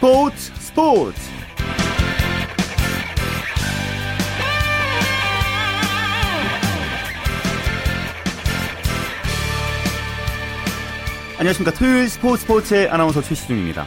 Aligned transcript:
스포츠 0.00 0.50
스포츠. 0.54 1.20
안녕하십니까. 11.36 11.78
토요일 11.78 12.08
스포츠 12.08 12.42
스포츠의 12.44 12.88
아나운서 12.88 13.20
최시중입니다. 13.20 13.86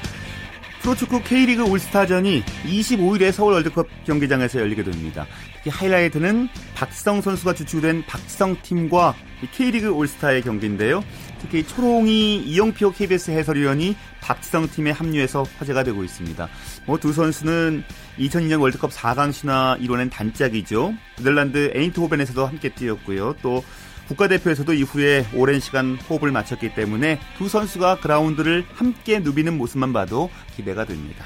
프로축구 0.84 1.24
K리그 1.24 1.64
올스타전이 1.64 2.44
25일에 2.64 3.32
서울 3.32 3.54
월드컵 3.54 3.88
경기장에서 4.06 4.60
열리게 4.60 4.84
됩니다. 4.84 5.26
특히 5.56 5.70
하이라이트는 5.70 6.50
박지성 6.76 7.22
선수가 7.22 7.54
주축된 7.54 8.06
박지성 8.06 8.58
팀과 8.62 9.16
K리그 9.52 9.92
올스타의 9.92 10.42
경기인데요. 10.42 11.04
특히 11.40 11.66
초롱이 11.66 12.38
이영표 12.38 12.94
KBS 12.94 13.32
해설위원이 13.32 13.96
박지성 14.22 14.70
팀에 14.70 14.92
합류해서 14.92 15.44
화제가 15.58 15.84
되고 15.84 16.04
있습니다. 16.04 16.48
뭐 16.86 16.98
두 16.98 17.12
선수는 17.12 17.84
2002년 18.18 18.62
월드컵 18.62 18.92
4강 18.92 19.34
신화 19.34 19.78
이뤄낸 19.82 20.10
단짝이죠. 20.10 20.94
네덜란드 21.18 21.72
에인트호벤에서도 21.76 22.46
함께 22.46 22.70
뛰었고요. 22.70 23.36
또 23.42 23.64
국가대표에서도 24.08 24.74
이후에 24.74 25.26
오랜 25.34 25.60
시간 25.60 25.96
호흡을 25.96 26.32
맞췄기 26.32 26.74
때문에 26.76 27.20
두 27.38 27.48
선수가 27.48 28.00
그라운드를 28.00 28.66
함께 28.74 29.20
누비는 29.20 29.58
모습만 29.58 29.94
봐도 29.94 30.30
기대가 30.56 30.86
됩니다. 30.86 31.26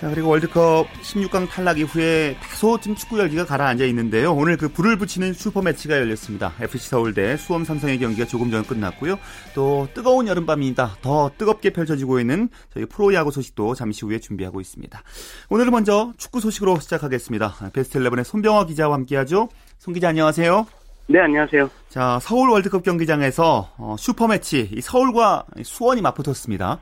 자, 0.00 0.10
그리고 0.10 0.28
월드컵 0.28 0.88
16강 1.00 1.48
탈락 1.48 1.78
이후에 1.78 2.36
다소 2.42 2.78
좀 2.78 2.94
축구 2.94 3.18
열기가 3.18 3.46
가라앉아 3.46 3.86
있는데요. 3.86 4.34
오늘 4.34 4.58
그 4.58 4.68
불을 4.68 4.98
붙이는 4.98 5.32
슈퍼 5.32 5.62
매치가 5.62 5.96
열렸습니다. 5.96 6.52
FC 6.60 6.90
서울 6.90 7.14
대 7.14 7.38
수원 7.38 7.64
삼성의 7.64 7.98
경기가 7.98 8.26
조금 8.26 8.50
전 8.50 8.62
끝났고요. 8.62 9.18
또 9.54 9.88
뜨거운 9.94 10.28
여름밤입니다. 10.28 10.96
더 11.00 11.30
뜨겁게 11.38 11.70
펼쳐지고 11.70 12.20
있는 12.20 12.50
저희 12.74 12.84
프로야구 12.84 13.30
소식도 13.30 13.74
잠시 13.74 14.04
후에 14.04 14.18
준비하고 14.18 14.60
있습니다. 14.60 15.02
오늘은 15.48 15.72
먼저 15.72 16.12
축구 16.18 16.40
소식으로 16.40 16.78
시작하겠습니다. 16.78 17.70
베스트 17.72 17.98
11의 17.98 18.22
손병화 18.24 18.66
기자와 18.66 18.96
함께하죠. 18.96 19.48
손 19.78 19.94
기자 19.94 20.10
안녕하세요. 20.10 20.66
네, 21.08 21.20
안녕하세요. 21.20 21.70
자, 21.88 22.18
서울 22.20 22.50
월드컵 22.50 22.82
경기장에서 22.82 23.72
어, 23.78 23.96
슈퍼매치 23.98 24.78
서울과 24.82 25.46
수원이 25.62 26.02
맞붙었습니다. 26.02 26.80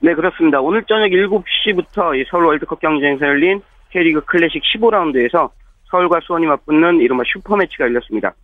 네, 0.00 0.14
그렇습니다. 0.14 0.60
오늘 0.60 0.84
저녁 0.84 1.08
7시부터 1.08 2.24
서울 2.28 2.44
월드컵 2.46 2.80
경기장에서 2.80 3.26
열린 3.26 3.62
K리그 3.90 4.24
클래식 4.24 4.62
15라운드에서 4.62 5.50
서울과 5.90 6.20
수원이 6.24 6.46
맞붙는 6.46 7.00
이른바 7.00 7.22
슈퍼매치가 7.26 7.84
열렸습니다. 7.84 8.34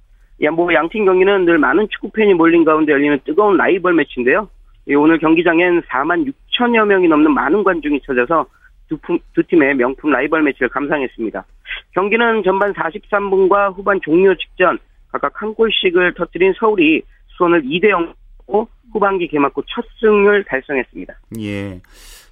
뭐 0.53 0.73
양팀 0.73 1.05
경기는 1.05 1.45
늘 1.45 1.59
많은 1.59 1.89
축구팬이 1.91 2.35
몰린 2.35 2.65
가운데 2.65 2.93
열리는 2.93 3.19
뜨거운 3.25 3.57
라이벌 3.57 3.93
매치인데요. 3.95 4.49
오늘 4.97 5.19
경기장엔 5.19 5.83
4만 5.83 6.33
6천여 6.33 6.87
명이 6.87 7.09
넘는 7.09 7.35
많은 7.35 7.63
관중이 7.63 8.01
찾아서 8.07 8.47
두, 8.89 8.99
두 9.35 9.43
팀의 9.43 9.75
명품 9.75 10.11
라이벌 10.11 10.43
매치를 10.43 10.69
감상했습니다. 10.71 11.45
경기는 11.93 12.43
전반 12.43 12.73
43분과 12.73 13.77
후반 13.77 14.01
종료 14.01 14.35
직전 14.35 14.79
각각 15.13 15.43
한 15.43 15.55
골씩을 15.55 16.15
터뜨린 16.15 16.55
서울이 16.59 17.03
수원을 17.29 17.63
2대 17.63 17.91
0로 17.91 18.67
후반기 18.93 19.29
개막 19.29 19.53
후 19.55 19.63
첫 19.69 19.85
승을 20.01 20.45
달성했습니다. 20.45 21.15
예. 21.41 21.81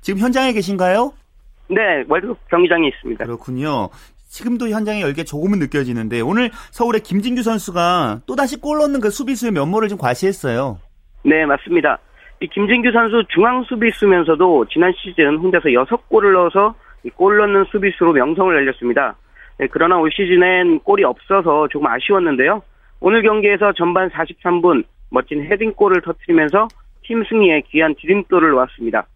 지금 0.00 0.20
현장에 0.20 0.52
계신가요? 0.52 1.12
네, 1.68 2.04
월드컵 2.08 2.38
경기장에 2.48 2.88
있습니다. 2.88 3.24
그렇군요. 3.24 3.90
지금도 4.28 4.68
현장의 4.68 5.02
열기 5.02 5.24
조금은 5.24 5.58
느껴지는데 5.58 6.20
오늘 6.20 6.50
서울의 6.70 7.02
김진규 7.02 7.42
선수가 7.42 8.20
또다시 8.26 8.60
골 8.60 8.78
넣는 8.78 9.00
그 9.00 9.10
수비수의 9.10 9.52
면모를 9.52 9.88
좀 9.88 9.98
과시했어요. 9.98 10.78
네, 11.24 11.44
맞습니다. 11.46 11.98
이 12.40 12.46
김진규 12.46 12.92
선수 12.92 13.24
중앙 13.28 13.64
수비수면서도 13.64 14.66
지난 14.70 14.92
시즌 14.96 15.36
혼자서 15.38 15.68
6골을 15.70 16.32
넣어서 16.34 16.74
골 17.16 17.38
넣는 17.38 17.64
수비수로 17.70 18.12
명성을 18.12 18.54
날렸습니다. 18.54 19.16
네, 19.58 19.66
그러나 19.70 19.98
올 19.98 20.10
시즌엔 20.12 20.80
골이 20.80 21.04
없어서 21.04 21.66
조금 21.68 21.86
아쉬웠는데요. 21.88 22.62
오늘 23.00 23.22
경기에서 23.22 23.72
전반 23.72 24.08
43분 24.10 24.84
멋진 25.10 25.42
헤딩골을 25.44 26.02
터뜨리면서 26.02 26.68
팀 27.02 27.24
승리에 27.24 27.62
귀한 27.68 27.94
디딤돌을 27.94 28.50
놓았습니다. 28.50 29.06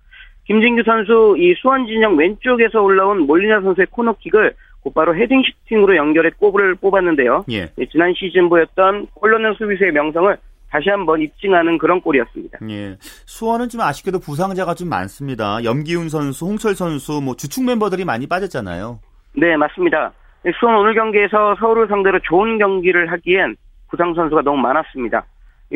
김진규 0.45 0.83
선수 0.85 1.37
이 1.39 1.55
수원 1.61 1.87
진영 1.87 2.17
왼쪽에서 2.17 2.83
올라온 2.83 3.27
몰리나 3.27 3.61
선수의 3.61 3.87
코너킥을 3.91 4.55
곧바로 4.81 5.15
헤딩 5.15 5.43
슈팅으로 5.43 5.97
연결해 5.97 6.31
골을 6.39 6.75
뽑았는데요. 6.77 7.45
예. 7.53 7.67
네, 7.77 7.87
지난 7.91 8.13
시즌 8.15 8.49
보였던 8.49 9.07
골 9.15 9.31
넣는 9.33 9.55
수비수의 9.55 9.93
명성을 9.93 10.37
다시 10.69 10.89
한번 10.89 11.21
입증하는 11.21 11.79
그런 11.79 12.01
골이었습니다. 12.01 12.59
예. 12.71 12.97
수원은 13.01 13.69
좀 13.69 13.83
아쉽게도 13.83 14.19
부상자가 14.19 14.75
좀 14.75 14.89
많습니다. 14.89 15.63
염기훈 15.63 16.09
선수, 16.09 16.47
홍철 16.47 16.75
선수, 16.75 17.21
뭐 17.23 17.37
주축 17.37 17.65
멤버들이 17.65 18.05
많이 18.05 18.27
빠졌잖아요. 18.27 18.99
네, 19.37 19.57
맞습니다. 19.57 20.13
수원 20.59 20.77
오늘 20.77 20.95
경기에서 20.95 21.55
서울을 21.61 21.87
상대로 21.89 22.19
좋은 22.21 22.59
경기를 22.59 23.13
하기엔 23.13 23.55
부상 23.89 24.15
선수가 24.15 24.43
너무 24.43 24.57
많았습니다. 24.63 25.25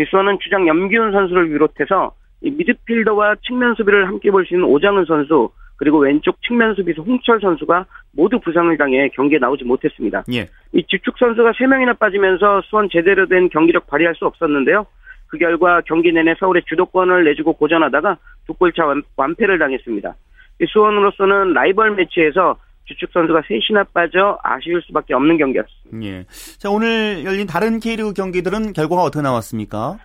수원은 0.05 0.39
주장 0.43 0.67
염기훈 0.69 1.12
선수를 1.12 1.49
비롯해서 1.49 2.12
미드필더와 2.43 3.37
측면 3.47 3.75
수비를 3.75 4.07
함께 4.09 4.31
볼 4.31 4.45
수 4.45 4.55
있는 4.55 4.69
오장은 4.69 5.07
선수 5.07 5.51
그리고 5.77 5.99
왼쪽 5.99 6.41
측면 6.43 6.75
수비수 6.75 7.03
홍철 7.03 7.41
선수가 7.41 7.87
모두 8.12 8.39
부상을 8.41 8.77
당해 8.79 9.09
경기에 9.09 9.39
나오지 9.39 9.65
못했습니다. 9.65 10.25
예. 10.33 10.49
이 10.73 10.84
주축 10.87 11.19
선수가 11.19 11.53
3명이나 11.53 11.99
빠지면서 11.99 12.62
수원 12.62 12.89
제대로 12.91 13.27
된 13.27 13.49
경기력 13.51 13.87
발휘할 13.87 14.15
수 14.15 14.27
없었는데요. 14.27 14.87
그 15.29 15.39
결과 15.39 15.81
경기 15.83 16.13
내내 16.13 16.34
서울의 16.39 16.63
주도권을 16.67 17.25
내주고 17.25 17.55
고전하다가 17.55 18.17
두 18.47 18.55
골차 18.55 18.84
완패를 19.17 19.59
당했습니다. 19.59 20.15
수원으로서는 20.67 21.53
라이벌 21.53 21.97
매치에서 21.97 22.57
주축 22.87 23.11
선수가 23.13 23.43
셋이나 23.49 23.85
빠져 23.93 24.39
아쉬울 24.43 24.83
수밖에 24.83 25.15
없는 25.15 25.39
경기였습니다. 25.39 26.07
예. 26.07 26.25
자, 26.59 26.71
오늘 26.71 27.25
열린 27.25 27.47
다른 27.47 27.79
K리그 27.79 28.13
경기들은 28.15 28.73
결과가 28.73 29.03
어떻게 29.03 29.23
나왔습니까? 29.23 29.99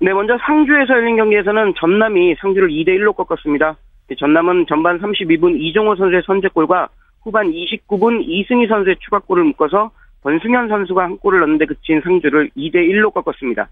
네, 0.00 0.12
먼저 0.12 0.36
상주에서 0.44 0.92
열린 0.94 1.16
경기에서는 1.16 1.74
전남이 1.78 2.36
상주를 2.40 2.68
2대 2.68 2.88
1로 2.98 3.14
꺾었습니다. 3.16 3.76
전남은 4.18 4.66
전반 4.68 5.00
32분 5.00 5.58
이종호 5.58 5.96
선수의 5.96 6.22
선제골과 6.26 6.88
후반 7.22 7.50
29분 7.50 8.22
이승희 8.22 8.66
선수의 8.66 8.96
추가골을 9.00 9.44
묶어서 9.44 9.90
권승현 10.22 10.68
선수가 10.68 11.02
한 11.02 11.16
골을 11.18 11.40
넣는데 11.40 11.66
그친 11.66 12.00
상주를 12.02 12.50
2대 12.56 12.76
1로 12.76 13.12
꺾었습니다. 13.14 13.68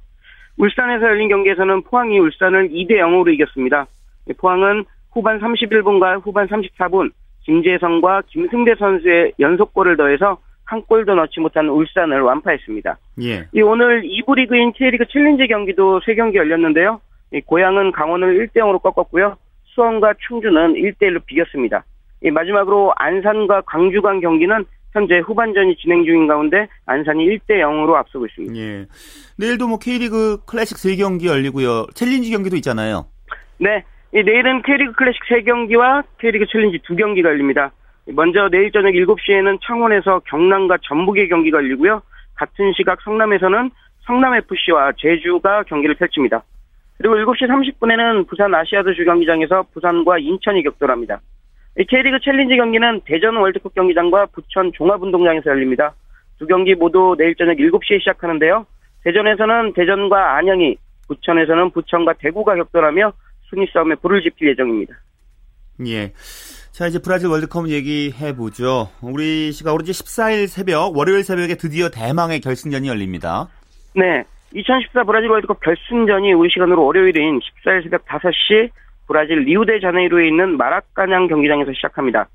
울산에서 0.56 1.06
열린 1.06 1.28
경기에서는 1.28 1.82
포항이 1.82 2.18
울산을 2.18 2.70
2대 2.70 2.92
0으로 2.92 3.32
이겼습니다. 3.34 3.86
포항은 4.38 4.84
후반 5.12 5.40
31분과 5.40 6.24
후반 6.24 6.46
34분 6.48 7.10
김재성과 7.44 8.22
김승대 8.28 8.74
선수의 8.78 9.32
연속골을 9.38 9.96
더해서 9.96 10.38
한 10.64 10.82
골도 10.82 11.14
넣지 11.14 11.40
못한 11.40 11.68
울산을 11.68 12.22
완파했습니다. 12.22 12.98
예. 13.22 13.46
이 13.52 13.60
오늘 13.60 14.02
2부 14.02 14.36
리그인 14.36 14.72
K리그 14.72 15.04
챌린지 15.12 15.46
경기도 15.46 16.00
3경기 16.00 16.36
열렸는데요. 16.36 17.00
고양은 17.46 17.92
강원을 17.92 18.46
1대 18.46 18.60
0으로 18.60 18.80
꺾었고요. 18.80 19.36
수원과 19.64 20.14
충주는 20.26 20.74
1대 20.74 21.02
1로 21.02 21.24
비겼습니다. 21.26 21.84
마지막으로 22.32 22.92
안산과 22.96 23.62
광주 23.62 24.00
간 24.00 24.20
경기는 24.20 24.64
현재 24.92 25.18
후반전이 25.18 25.76
진행 25.76 26.04
중인 26.04 26.26
가운데 26.26 26.68
안산이 26.86 27.24
1대 27.26 27.60
0으로 27.60 27.94
앞서고 27.94 28.26
있습니다. 28.26 28.54
예. 28.56 28.86
내일도 29.38 29.66
뭐 29.66 29.78
K리그 29.78 30.44
클래식 30.46 30.76
3경기 30.76 31.26
열리고요. 31.26 31.86
챌린지 31.94 32.30
경기도 32.30 32.56
있잖아요. 32.56 33.06
네. 33.58 33.84
내일은 34.12 34.60
K리그 34.60 34.92
클래식 34.92 35.22
3경기와 35.24 36.04
K리그 36.18 36.46
챌린지 36.46 36.78
2경기가 36.80 37.24
열립니다. 37.24 37.72
먼저 38.08 38.48
내일 38.50 38.70
저녁 38.70 38.90
7시에는 38.92 39.58
창원에서 39.62 40.20
경남과 40.26 40.78
전북의 40.82 41.28
경기가 41.30 41.58
열리고요. 41.58 42.02
같은 42.34 42.72
시각 42.76 43.00
성남에서는 43.02 43.70
성남FC와 44.06 44.92
제주가 44.98 45.62
경기를 45.62 45.94
펼칩니다. 45.94 46.42
그리고 46.98 47.14
7시 47.14 47.48
30분에는 47.48 48.28
부산 48.28 48.54
아시아드 48.54 48.94
주경기장에서 48.94 49.64
부산과 49.72 50.18
인천이 50.18 50.62
격돌합니다. 50.62 51.20
K리그 51.88 52.20
챌린지 52.20 52.56
경기는 52.56 53.00
대전 53.06 53.36
월드컵 53.36 53.74
경기장과 53.74 54.26
부천 54.26 54.72
종합운동장에서 54.74 55.48
열립니다. 55.50 55.94
두 56.38 56.46
경기 56.46 56.74
모두 56.74 57.14
내일 57.16 57.34
저녁 57.36 57.56
7시에 57.56 57.98
시작하는데요. 58.00 58.66
대전에서는 59.04 59.72
대전과 59.72 60.36
안양이, 60.36 60.76
부천에서는 61.08 61.70
부천과 61.70 62.12
대구가 62.14 62.56
격돌하며 62.56 63.12
순위 63.52 63.66
싸움에 63.72 63.94
불을 63.96 64.22
지필 64.22 64.48
예정입니다. 64.48 64.94
예. 65.86 66.12
자, 66.72 66.86
이제 66.86 66.98
브라질 66.98 67.28
월드컵 67.28 67.68
얘기해 67.68 68.34
보죠. 68.34 68.88
우리 69.02 69.52
시각 69.52 69.74
오로지 69.74 69.92
14일 69.92 70.46
새벽, 70.46 70.96
월요일 70.96 71.22
새벽에 71.22 71.54
드디어 71.54 71.90
대망의 71.90 72.40
결승전이 72.40 72.88
열립니다. 72.88 73.48
네. 73.94 74.24
2014 74.54 75.04
브라질 75.04 75.30
월드컵 75.30 75.60
결승전이 75.60 76.32
우리 76.32 76.48
시간으로 76.50 76.84
월요일인 76.84 77.40
14일 77.40 77.84
새벽 77.84 78.04
5시 78.06 78.70
브라질 79.06 79.40
리우데자네이루에 79.40 80.28
있는 80.28 80.56
마라카냥 80.56 81.28
경기장에서 81.28 81.72
시작합니다. 81.74 82.28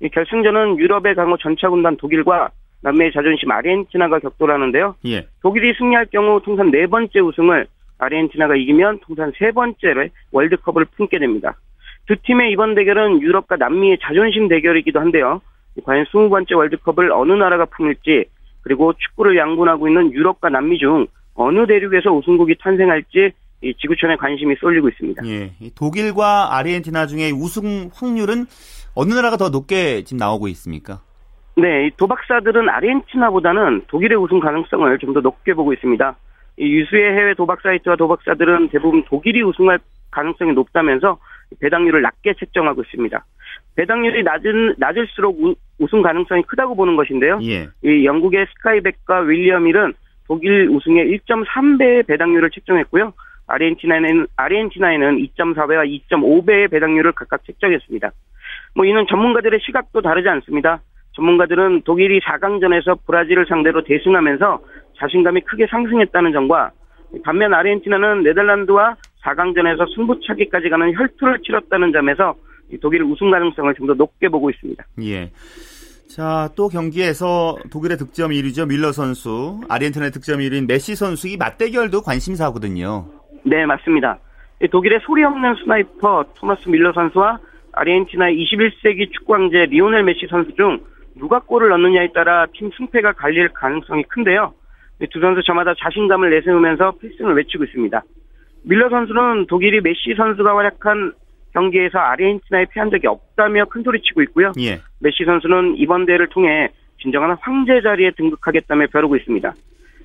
이 0.00 0.08
결승전은 0.08 0.78
유럽의 0.78 1.14
강호 1.14 1.36
전차군단 1.38 1.96
독일과 1.96 2.50
남미의 2.82 3.12
자존심 3.12 3.50
아르헨티나가 3.50 4.18
격돌하는데요. 4.18 4.96
예. 5.06 5.26
독일이 5.42 5.72
승리할 5.78 6.06
경우 6.06 6.40
통산 6.42 6.70
네 6.70 6.86
번째 6.86 7.20
우승을 7.20 7.66
아르헨티나가 8.02 8.56
이기면 8.56 9.00
통산 9.00 9.32
세 9.38 9.52
번째를 9.52 10.10
월드컵을 10.32 10.86
품게 10.96 11.18
됩니다. 11.18 11.54
두 12.06 12.16
팀의 12.16 12.50
이번 12.50 12.74
대결은 12.74 13.22
유럽과 13.22 13.56
남미의 13.56 13.98
자존심 14.02 14.48
대결이기도 14.48 14.98
한데요. 15.00 15.40
과연 15.84 16.04
20번째 16.06 16.56
월드컵을 16.56 17.12
어느 17.12 17.32
나라가 17.32 17.64
품을지 17.64 18.26
그리고 18.62 18.92
축구를 18.92 19.36
양분하고 19.36 19.88
있는 19.88 20.12
유럽과 20.12 20.48
남미 20.48 20.78
중 20.78 21.06
어느 21.34 21.66
대륙에서 21.66 22.10
우승국이 22.12 22.56
탄생할지 22.60 23.32
지구촌에 23.80 24.16
관심이 24.16 24.56
쏠리고 24.60 24.88
있습니다. 24.88 25.22
예, 25.26 25.52
독일과 25.76 26.56
아르헨티나 26.58 27.06
중에 27.06 27.30
우승 27.30 27.90
확률은 27.94 28.46
어느 28.94 29.14
나라가 29.14 29.36
더 29.36 29.48
높게 29.48 30.02
지금 30.02 30.18
나오고 30.18 30.48
있습니까? 30.48 31.00
네, 31.56 31.90
도박사들은 31.96 32.68
아르헨티나보다는 32.68 33.82
독일의 33.86 34.18
우승 34.18 34.40
가능성을 34.40 34.98
좀 34.98 35.14
더 35.14 35.20
높게 35.20 35.54
보고 35.54 35.72
있습니다. 35.72 36.16
유수의 36.66 37.12
해외 37.12 37.34
도박 37.34 37.60
사이트와 37.60 37.96
도박사들은 37.96 38.68
대부분 38.68 39.04
독일이 39.04 39.42
우승할 39.42 39.78
가능성이 40.10 40.52
높다면서 40.52 41.18
배당률을 41.60 42.02
낮게 42.02 42.34
책정하고 42.38 42.82
있습니다. 42.82 43.24
배당률이 43.76 44.22
낮은 44.22 44.74
낮을수록 44.78 45.42
우, 45.42 45.54
우승 45.78 46.02
가능성이 46.02 46.42
크다고 46.42 46.74
보는 46.74 46.96
것인데요. 46.96 47.40
예. 47.42 47.68
이 47.84 48.04
영국의 48.04 48.46
스카이백과 48.54 49.20
윌리엄 49.20 49.66
일은 49.66 49.94
독일 50.26 50.68
우승의 50.68 51.18
1.3배의 51.18 52.06
배당률을 52.06 52.50
책정했고요. 52.50 53.12
아르헨티나에는 53.46 54.26
아르헨티나에는 54.36 55.18
2.4배와 55.18 56.00
2.5배의 56.08 56.70
배당률을 56.70 57.12
각각 57.12 57.44
책정했습니다. 57.44 58.10
뭐 58.74 58.86
이는 58.86 59.06
전문가들의 59.08 59.60
시각도 59.62 60.00
다르지 60.00 60.28
않습니다. 60.28 60.80
전문가들은 61.14 61.82
독일이 61.82 62.20
4강전에서 62.20 62.98
브라질을 63.06 63.46
상대로 63.46 63.84
대승하면서 63.84 64.60
자신감이 64.98 65.40
크게 65.42 65.66
상승했다는 65.70 66.32
점과 66.32 66.70
반면 67.24 67.54
아르헨티나는 67.54 68.22
네덜란드와 68.22 68.96
4강전에서 69.22 69.94
승부차기까지 69.94 70.68
가는 70.68 70.94
혈투를 70.94 71.40
치렀다는 71.44 71.92
점에서 71.92 72.34
독일 72.80 73.02
우승 73.02 73.30
가능성을 73.30 73.74
좀 73.74 73.86
더 73.86 73.94
높게 73.94 74.28
보고 74.28 74.48
있습니다. 74.50 74.84
예. 75.02 75.30
자, 76.08 76.48
또 76.56 76.68
경기에서 76.68 77.56
독일의 77.70 77.96
득점 77.98 78.30
1위죠. 78.32 78.68
밀러 78.68 78.92
선수, 78.92 79.60
아르헨티나의 79.68 80.10
득점 80.12 80.40
1위인 80.40 80.66
메시 80.68 80.94
선수 80.94 81.28
이 81.28 81.36
맞대결도 81.36 82.02
관심사거든요. 82.02 83.06
네, 83.44 83.64
맞습니다. 83.66 84.18
독일의 84.70 85.00
소리 85.04 85.24
없는 85.24 85.54
스나이퍼 85.62 86.24
토마스 86.34 86.68
뮐러 86.68 86.92
선수와 86.92 87.38
아르헨티나의 87.72 88.36
21세기 88.36 89.12
축구 89.12 89.34
황제 89.34 89.66
리오넬 89.66 90.04
메시 90.04 90.26
선수 90.28 90.54
중 90.54 90.80
누가 91.16 91.40
골을 91.40 91.68
넣느냐에 91.70 92.12
따라 92.12 92.46
팀 92.54 92.70
승패가 92.76 93.12
갈릴 93.12 93.48
가능성이 93.50 94.02
큰데요. 94.04 94.54
두 95.10 95.20
선수 95.20 95.42
저마다 95.42 95.74
자신감을 95.78 96.30
내세우면서 96.30 96.92
필승을 97.00 97.34
외치고 97.34 97.64
있습니다. 97.64 98.02
뮐러 98.64 98.88
선수는 98.88 99.46
독일이 99.46 99.80
메시 99.80 100.14
선수가 100.16 100.56
활약한 100.56 101.12
경기에서 101.52 101.98
아르헨티나에 101.98 102.66
패한 102.70 102.90
적이 102.90 103.08
없다며 103.08 103.64
큰소리치고 103.66 104.22
있고요. 104.22 104.52
예. 104.60 104.80
메시 105.00 105.24
선수는 105.24 105.76
이번 105.76 106.06
대회를 106.06 106.28
통해 106.28 106.70
진정한 107.00 107.36
황제 107.40 107.80
자리에 107.82 108.12
등극하겠다며 108.16 108.86
벼르고 108.92 109.16
있습니다. 109.16 109.54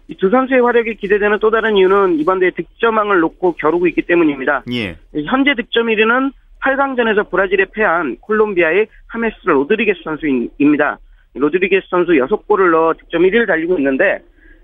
이 0.09 0.16
두 0.16 0.29
선수의 0.29 0.61
활약이 0.61 0.95
기대되는 0.95 1.39
또 1.39 1.51
다른 1.51 1.77
이유는 1.77 2.19
이번 2.19 2.39
대회 2.39 2.51
득점왕을 2.51 3.19
놓고 3.19 3.53
겨루고 3.53 3.87
있기 3.87 4.03
때문입니다. 4.03 4.63
예. 4.71 4.97
현재 5.25 5.53
득점 5.53 5.87
1위는 5.87 6.31
8강전에서 6.61 7.29
브라질에 7.29 7.65
패한 7.73 8.17
콜롬비아의 8.21 8.87
하메스 9.07 9.35
로드리게스 9.45 10.01
선수입니다. 10.03 10.99
로드리게스 11.35 11.87
선수 11.89 12.13
6골을 12.13 12.71
넣어 12.71 12.93
득점 12.93 13.23
1위를 13.23 13.47
달리고 13.47 13.77
있는데 13.77 14.19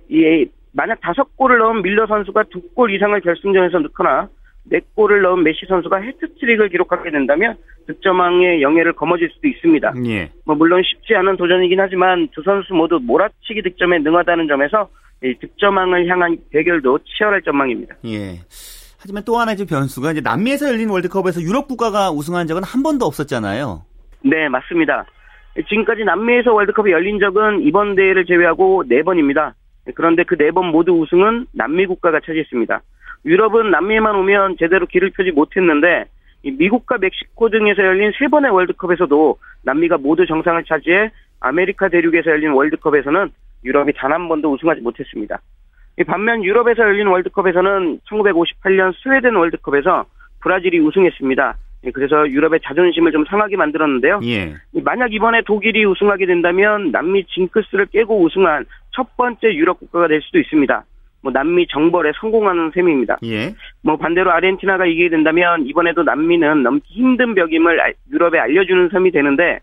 이 0.09 0.45
만약 0.71 0.99
5골을 1.01 1.59
넣은 1.59 1.81
뮐러 1.81 2.07
선수가 2.07 2.43
2골 2.43 2.93
이상을 2.95 3.19
결승전에서 3.21 3.79
넣거나 3.79 4.29
4골을 4.71 5.21
넣은 5.21 5.43
메시 5.43 5.65
선수가 5.67 5.97
해트트릭을 5.97 6.69
기록하게 6.69 7.11
된다면 7.11 7.55
득점왕의 7.87 8.61
영예를 8.61 8.93
거머쥘 8.93 9.29
수도 9.33 9.47
있습니다. 9.47 9.93
예. 10.07 10.31
뭐 10.45 10.55
물론 10.55 10.81
쉽지 10.83 11.15
않은 11.15 11.37
도전이긴 11.37 11.79
하지만 11.79 12.27
두 12.33 12.41
선수 12.43 12.73
모두 12.73 12.99
몰아치기 12.99 13.61
득점에 13.61 13.99
능하다는 13.99 14.47
점에서 14.47 14.89
이 15.23 15.35
득점왕을 15.39 16.07
향한 16.07 16.37
대결도 16.51 16.99
치열할 16.99 17.41
전망입니다. 17.41 17.95
예. 18.05 18.39
하지만 18.99 19.23
또 19.25 19.37
하나의 19.37 19.57
변수가 19.69 20.11
이제 20.11 20.21
남미에서 20.21 20.69
열린 20.69 20.89
월드컵에서 20.89 21.41
유럽 21.41 21.67
국가가 21.67 22.09
우승한 22.09 22.47
적은 22.47 22.63
한 22.63 22.83
번도 22.83 23.05
없었잖아요. 23.05 23.83
네, 24.21 24.47
맞습니다. 24.47 25.05
지금까지 25.67 26.05
남미에서 26.05 26.53
월드컵이 26.53 26.91
열린 26.91 27.19
적은 27.19 27.61
이번 27.63 27.95
대회를 27.95 28.25
제외하고 28.25 28.85
4번입니다. 28.85 29.53
그런데 29.95 30.23
그 30.23 30.35
네 30.37 30.51
번 30.51 30.67
모두 30.67 30.93
우승은 30.93 31.47
남미 31.53 31.85
국가가 31.87 32.19
차지했습니다. 32.19 32.81
유럽은 33.25 33.71
남미에만 33.71 34.15
오면 34.15 34.57
제대로 34.59 34.85
길을 34.85 35.11
펴지 35.11 35.31
못했는데 35.31 36.05
미국과 36.43 36.97
멕시코 36.99 37.49
등에서 37.49 37.83
열린 37.83 38.11
세 38.19 38.27
번의 38.27 38.51
월드컵에서도 38.51 39.37
남미가 39.63 39.97
모두 39.97 40.25
정상을 40.25 40.61
차지해 40.65 41.11
아메리카 41.39 41.89
대륙에서 41.89 42.31
열린 42.31 42.51
월드컵에서는 42.51 43.29
유럽이 43.65 43.93
단 43.95 44.11
한 44.11 44.27
번도 44.27 44.51
우승하지 44.53 44.81
못했습니다. 44.81 45.39
반면 46.07 46.43
유럽에서 46.43 46.83
열린 46.83 47.07
월드컵에서는 47.07 47.99
1958년 48.09 48.93
스웨덴 49.01 49.35
월드컵에서 49.35 50.05
브라질이 50.41 50.79
우승했습니다. 50.79 51.55
그래서 51.91 52.29
유럽의 52.29 52.59
자존심을 52.63 53.11
좀 53.11 53.25
상하게 53.25 53.57
만들었는데요. 53.57 54.21
예. 54.23 54.55
만약 54.83 55.13
이번에 55.13 55.41
독일이 55.45 55.83
우승하게 55.85 56.25
된다면 56.25 56.91
남미 56.91 57.25
징크스를 57.25 57.87
깨고 57.87 58.23
우승한 58.23 58.65
첫 58.91 59.17
번째 59.17 59.53
유럽 59.53 59.79
국가가 59.79 60.07
될 60.07 60.21
수도 60.21 60.39
있습니다. 60.39 60.85
뭐 61.21 61.31
남미 61.31 61.67
정벌에 61.67 62.11
성공하는 62.19 62.71
셈입니다. 62.73 63.17
예. 63.25 63.53
뭐 63.81 63.97
반대로 63.97 64.31
아르헨티나가 64.31 64.85
이기게 64.85 65.09
된다면 65.09 65.65
이번에도 65.65 66.03
남미는 66.03 66.63
넘기 66.63 66.93
힘든 66.93 67.33
벽임을 67.35 67.79
유럽에 68.11 68.39
알려주는 68.39 68.89
셈이 68.91 69.11
되는데 69.11 69.59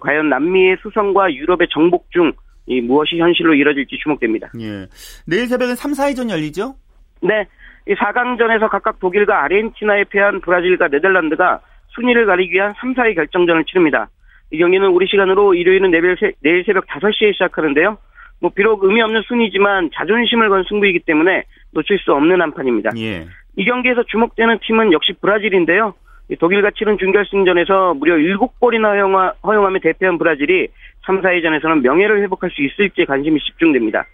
과연 0.00 0.28
남미의 0.28 0.78
수성과 0.82 1.32
유럽의 1.34 1.68
정복 1.70 2.10
중 2.10 2.32
이 2.68 2.82
무엇이 2.82 3.18
현실로 3.18 3.54
이뤄질지 3.54 3.96
주목됩니다. 4.02 4.50
예. 4.60 4.86
내일 5.26 5.46
새벽엔 5.46 5.74
3, 5.74 5.92
4위전 5.92 6.30
열리죠? 6.30 6.76
네. 7.22 7.46
이 7.88 7.94
4강전에서 7.94 8.68
각각 8.68 9.00
독일과 9.00 9.44
아르헨티나에 9.44 10.04
패한 10.04 10.42
브라질과 10.42 10.88
네덜란드가 10.88 11.60
순위를 11.88 12.26
가리기 12.26 12.52
위한 12.52 12.74
3, 12.80 12.94
4위 12.94 13.14
결정전을 13.14 13.64
치릅니다. 13.64 14.10
이 14.50 14.58
경기는 14.58 14.86
우리 14.88 15.06
시간으로 15.06 15.54
일요일은 15.54 15.90
내일, 15.90 16.16
새, 16.20 16.32
내일 16.42 16.64
새벽 16.64 16.86
5시에 16.86 17.32
시작하는데요. 17.32 17.96
뭐 18.40 18.50
비록 18.54 18.84
의미 18.84 19.00
없는 19.00 19.22
순위지만 19.22 19.90
자존심을 19.94 20.50
건 20.50 20.64
승부이기 20.68 21.00
때문에 21.00 21.44
놓칠 21.72 21.98
수 21.98 22.12
없는 22.12 22.40
한판입니다. 22.40 22.90
예. 22.98 23.26
이 23.56 23.64
경기에서 23.64 24.04
주목되는 24.04 24.58
팀은 24.62 24.92
역시 24.92 25.14
브라질인데요. 25.20 25.94
독일과 26.38 26.70
치른 26.76 26.98
준결승전에서 26.98 27.94
무려 27.94 28.16
7골이나 28.16 28.92
허용하, 28.92 29.32
허용하며 29.42 29.78
대표한 29.80 30.18
브라질이 30.18 30.68
3, 31.06 31.22
4위전에서는 31.22 31.80
명예를 31.80 32.20
회복할 32.22 32.50
수 32.50 32.62
있을지 32.62 33.06
관심이 33.06 33.40
집중됩니다. 33.40 34.04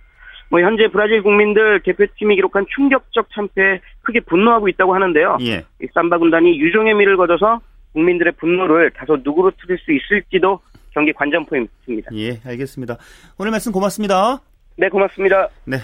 뭐 0.50 0.60
현재 0.60 0.88
브라질 0.88 1.22
국민들 1.22 1.80
대표팀이 1.82 2.36
기록한 2.36 2.66
충격적 2.74 3.28
참패에 3.34 3.80
크게 4.02 4.20
분노하고 4.20 4.68
있다고 4.68 4.94
하는데요. 4.94 5.38
예. 5.42 5.64
이 5.82 5.86
삼바 5.94 6.18
군단이 6.18 6.60
유종의 6.60 6.94
미를 6.94 7.16
거둬서 7.16 7.60
국민들의 7.92 8.34
분노를 8.38 8.90
다소 8.90 9.18
누그러뜨릴 9.24 9.78
수 9.78 9.92
있을지도 9.92 10.60
경기 10.90 11.12
관전 11.12 11.46
포인트입니다. 11.46 12.10
예, 12.14 12.40
알겠습니다. 12.44 12.98
오늘 13.38 13.50
말씀 13.50 13.72
고맙습니다. 13.72 14.40
네, 14.76 14.88
고맙습니다. 14.88 15.48
네, 15.64 15.78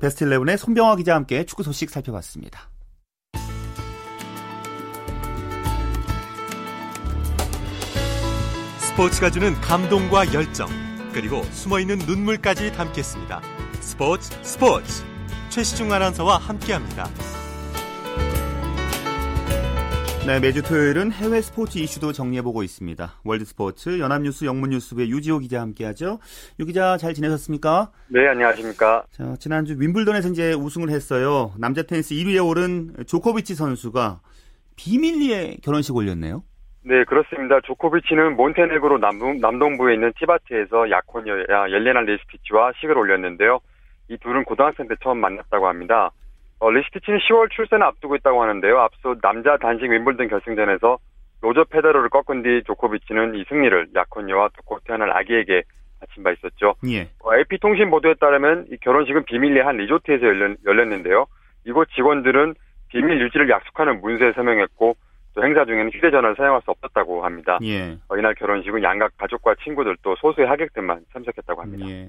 베스트 0.00 0.24
11의 0.24 0.56
손병화 0.56 0.96
기자와 0.96 1.18
함께 1.18 1.44
축구 1.44 1.62
소식 1.62 1.90
살펴봤습니다. 1.90 2.68
스포츠가 8.78 9.30
주는 9.30 9.54
감동과 9.54 10.34
열정, 10.34 10.68
그리고 11.14 11.42
숨어있는 11.44 11.98
눈물까지 12.06 12.72
담겠습니다. 12.72 13.40
스포츠 13.82 14.30
스포츠 14.42 15.04
최시중 15.50 15.92
아나운서와 15.92 16.38
함께합니다. 16.38 17.04
네, 20.24 20.38
매주 20.38 20.62
토요일은 20.62 21.10
해외 21.10 21.40
스포츠 21.40 21.78
이슈도 21.78 22.12
정리해보고 22.12 22.62
있습니다. 22.62 23.12
월드 23.24 23.44
스포츠 23.44 23.98
연합뉴스 23.98 24.44
영문뉴스부의 24.44 25.10
유지호 25.10 25.40
기자 25.40 25.60
함께하죠. 25.60 26.20
유 26.60 26.64
기자 26.64 26.96
잘 26.96 27.12
지내셨습니까? 27.12 27.90
네, 28.06 28.28
안녕하십니까. 28.28 29.04
자, 29.10 29.34
지난주 29.40 29.74
윈블던에서 29.76 30.28
이제 30.28 30.52
우승을 30.52 30.88
했어요. 30.90 31.52
남자 31.58 31.82
테니스 31.82 32.14
1위에 32.14 32.48
오른 32.48 32.94
조코비치 33.08 33.56
선수가 33.56 34.20
비밀리에 34.76 35.56
결혼식 35.62 35.96
올렸네요. 35.96 36.44
네, 36.84 37.04
그렇습니다. 37.04 37.60
조코비치는 37.64 38.36
몬테네그로 38.36 38.98
남동, 38.98 39.38
남동부에 39.40 39.94
있는 39.94 40.12
티바트에서 40.18 40.88
약혼녀 40.88 41.32
야 41.50 41.68
옐레나 41.68 42.00
리스티치와 42.02 42.72
식을 42.80 42.96
올렸는데요. 42.96 43.58
이 44.12 44.18
둘은 44.18 44.44
고등학생 44.44 44.88
때 44.88 44.94
처음 45.02 45.18
만났다고 45.18 45.66
합니다. 45.66 46.10
어, 46.58 46.70
리스티치는 46.70 47.18
10월 47.18 47.50
출산을 47.50 47.84
앞두고 47.86 48.14
있다고 48.16 48.42
하는데요. 48.42 48.78
앞서 48.78 49.14
남자 49.22 49.56
단식 49.56 49.90
윈블던 49.90 50.28
결승전에서 50.28 50.98
로저 51.40 51.64
페더러를 51.64 52.10
꺾은 52.10 52.42
뒤 52.42 52.62
조코비치는 52.66 53.34
이 53.34 53.44
승리를 53.48 53.88
약혼녀와 53.94 54.50
곧 54.64 54.82
태어날 54.84 55.10
아기에게 55.16 55.62
바친 55.98 56.22
바 56.22 56.30
있었죠. 56.30 56.74
예. 56.88 57.08
어, 57.20 57.34
AP통신 57.34 57.90
보도에 57.90 58.14
따르면 58.20 58.66
이 58.70 58.76
결혼식은 58.76 59.24
비밀리에 59.24 59.62
한 59.62 59.78
리조트에서 59.78 60.24
열렸, 60.24 60.56
열렸 60.66 60.88
는데요. 60.88 61.26
이곳 61.64 61.88
직원들은 61.94 62.54
비밀 62.88 63.20
유지를 63.22 63.48
약속하는 63.48 64.02
문서에 64.02 64.32
서명했고 64.34 64.94
또 65.34 65.44
행사 65.44 65.64
중에는 65.64 65.90
휴대전화를 65.90 66.36
사용할 66.36 66.60
수 66.62 66.70
없었다고 66.70 67.24
합니다. 67.24 67.58
예. 67.62 67.96
어, 68.08 68.16
이날 68.18 68.34
결혼식은 68.34 68.82
양가 68.82 69.16
가족과 69.16 69.54
친구들 69.64 69.96
또 70.02 70.14
소수의 70.16 70.46
하객들만 70.46 71.06
참석했다고 71.12 71.62
합니다. 71.62 71.86
예. 71.88 72.06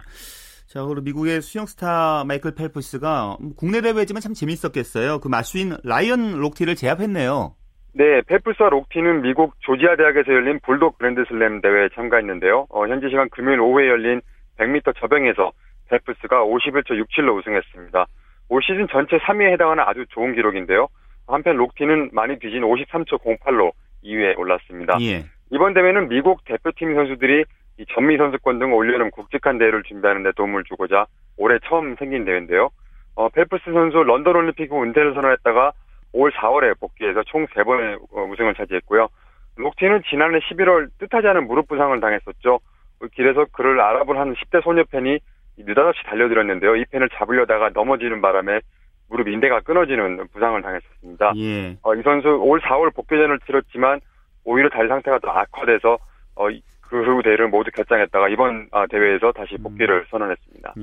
자, 0.73 0.81
그리고 0.81 1.01
미국의 1.01 1.41
수영 1.43 1.67
스타 1.67 2.23
마이클 2.25 2.55
펠프스가 2.55 3.37
국내 3.55 3.81
대회지만 3.81 4.21
참 4.21 4.33
재밌었겠어요. 4.33 5.19
그 5.19 5.27
맞수인 5.27 5.77
라이언 5.83 6.39
록티를 6.39 6.73
제압했네요. 6.73 7.53
네, 7.93 8.21
펠프스와 8.25 8.69
록티는 8.69 9.21
미국 9.21 9.53
조지아 9.59 9.97
대학에서 9.97 10.33
열린 10.33 10.59
불독 10.63 10.97
그랜드슬램 10.97 11.61
대회에 11.61 11.89
참가했는데요. 11.93 12.65
어, 12.69 12.87
현지 12.87 13.07
시간 13.09 13.29
금요일 13.29 13.59
오후에 13.59 13.87
열린 13.87 14.19
100m 14.57 14.99
저병에서 14.99 15.51
펠프스가 15.91 16.43
51초 16.43 16.99
67로 17.05 17.37
우승했습니다. 17.37 18.07
올 18.49 18.63
시즌 18.63 18.87
전체 18.87 19.19
3위에 19.19 19.53
해당하는 19.53 19.83
아주 19.85 20.07
좋은 20.09 20.33
기록인데요. 20.33 20.87
한편 21.27 21.55
록티는 21.55 22.09
많이 22.13 22.39
뒤진 22.39 22.63
53초 22.63 23.21
08로 23.21 23.73
2위에 24.03 24.39
올랐습니다. 24.39 24.97
예. 25.01 25.25
이번 25.51 25.75
대회는 25.75 26.09
미국 26.09 26.43
대표팀 26.45 26.95
선수들이 26.95 27.45
이 27.77 27.85
전미 27.93 28.17
선수권 28.17 28.59
등 28.59 28.73
올여름 28.73 29.11
굵직한 29.11 29.57
대회를 29.57 29.83
준비하는 29.83 30.23
데 30.23 30.31
도움을 30.35 30.63
주고자 30.63 31.05
올해 31.37 31.57
처음 31.65 31.95
생긴 31.95 32.25
대회인데요. 32.25 32.69
어, 33.15 33.29
펠프스 33.29 33.71
선수 33.71 34.03
런던 34.03 34.35
올림픽 34.35 34.71
후 34.71 34.83
은퇴를 34.83 35.13
선언했다가 35.13 35.71
올 36.13 36.31
4월에 36.31 36.79
복귀해서 36.79 37.23
총 37.23 37.45
3번의 37.47 37.99
어, 38.11 38.23
우승을 38.23 38.53
차지했고요. 38.55 39.07
록티는 39.55 40.03
지난해 40.09 40.39
11월 40.39 40.89
뜻하지 40.99 41.27
않은 41.27 41.47
무릎 41.47 41.67
부상을 41.67 41.99
당했었죠. 41.99 42.59
그 42.99 43.07
길에서 43.09 43.45
그를 43.51 43.81
알아본 43.81 44.17
한 44.17 44.33
10대 44.33 44.63
소녀 44.63 44.83
팬이 44.85 45.19
느닷없이 45.57 46.03
달려들었는데요. 46.05 46.75
이 46.77 46.85
팬을 46.85 47.09
잡으려다가 47.09 47.69
넘어지는 47.73 48.21
바람에 48.21 48.61
무릎 49.09 49.27
인대가 49.27 49.59
끊어지는 49.59 50.27
부상을 50.31 50.59
당했었습니다. 50.61 51.33
예. 51.37 51.77
어, 51.83 51.93
이 51.93 52.01
선수 52.01 52.29
올 52.29 52.59
4월 52.61 52.93
복귀전을 52.95 53.39
치렀지만 53.45 53.99
오히려 54.43 54.69
다리 54.69 54.87
상태가 54.87 55.19
더 55.19 55.29
악화돼서 55.29 55.97
어, 56.35 56.49
그 56.93 57.21
대회를 57.23 57.47
모두 57.47 57.71
결장했다가 57.71 58.29
이번 58.29 58.67
아, 58.71 58.85
대회에서 58.85 59.31
다시 59.31 59.57
복귀를 59.57 60.05
선언했습니다. 60.11 60.75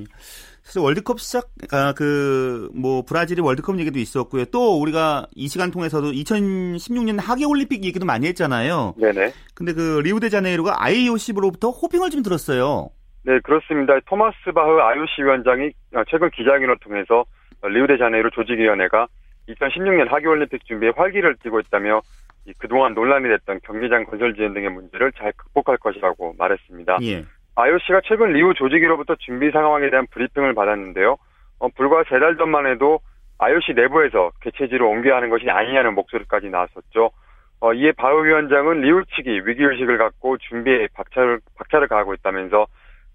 사실 0.63 0.81
월드컵 0.81 1.21
시작 1.21 1.47
아, 1.71 1.93
그뭐 1.93 3.05
브라질이 3.07 3.41
월드컵 3.41 3.79
얘기도 3.79 4.01
있었고요. 4.01 4.47
또 4.47 4.81
우리가 4.81 5.29
이 5.37 5.47
시간 5.47 5.71
통해서도 5.71 6.11
2016년 6.11 7.21
하계 7.21 7.45
올림픽 7.45 7.85
얘기도 7.85 8.07
많이 8.07 8.27
했잖아요. 8.27 8.95
네네. 8.99 9.33
근데 9.55 9.73
그 9.73 10.01
리우데자네이루가 10.03 10.83
IOC로부터 10.83 11.71
호핑을 11.71 12.11
좀 12.11 12.25
들었어요. 12.25 12.89
네, 13.23 13.39
그렇습니다. 13.45 13.95
토마스 14.07 14.51
바흐 14.53 14.81
IOC 14.81 15.23
위원장이 15.23 15.71
최근 16.11 16.29
기자회견을 16.31 16.79
통해서 16.81 17.25
리우데자네이루 17.63 18.31
조직위원회가 18.33 19.07
2016년 19.49 20.09
하계 20.09 20.27
올림픽 20.27 20.65
준비에 20.65 20.91
활기를 20.97 21.37
띠고 21.43 21.61
있다며 21.61 22.01
그동안 22.59 22.95
논란이 22.95 23.29
됐던 23.29 23.61
경기장 23.65 24.05
건설 24.05 24.35
지연 24.35 24.55
등의 24.55 24.71
문제를 24.71 25.13
잘 25.13 25.33
극복할 25.33 25.77
것이라고 25.79 26.35
말했습니다. 26.39 26.99
예. 27.03 27.25
IOC가 27.57 28.01
최근 28.05 28.33
리우 28.33 28.55
조직위로부터 28.55 29.17
준비 29.17 29.51
상황에 29.51 29.91
대한 29.91 30.07
브리핑을 30.11 30.55
받았는데요. 30.55 31.17
어, 31.59 31.69
불과 31.77 32.03
세 32.09 32.19
달 32.19 32.37
전만 32.37 32.67
해도 32.67 33.01
IOC 33.39 33.75
내부에서 33.75 34.31
개최지로 34.43 34.89
옮겨야 34.89 35.17
하는 35.17 35.31
것이 35.31 35.49
아니냐는 35.51 35.95
목소리까지 35.95 36.49
나왔었죠. 36.49 37.11
어, 37.61 37.75
이에 37.75 37.93
바흐 37.93 38.25
위원장은 38.25 38.81
리우 38.81 39.05
측이 39.05 39.43
위기의식을 39.47 39.99
갖고 39.99 40.39
준비에 40.39 40.89
박차를, 40.95 41.41
박차를 41.59 41.89
가하고 41.89 42.15
있다면서 42.15 42.67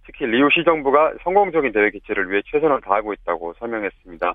특히 0.05 0.27
리우 0.27 0.49
시정부가 0.51 1.13
성공적인 1.23 1.71
대회 1.71 1.89
개최를 1.89 2.29
위해 2.29 2.41
최선을 2.45 2.81
다하고 2.81 3.13
있다고 3.13 3.53
설명했습니다. 3.57 4.33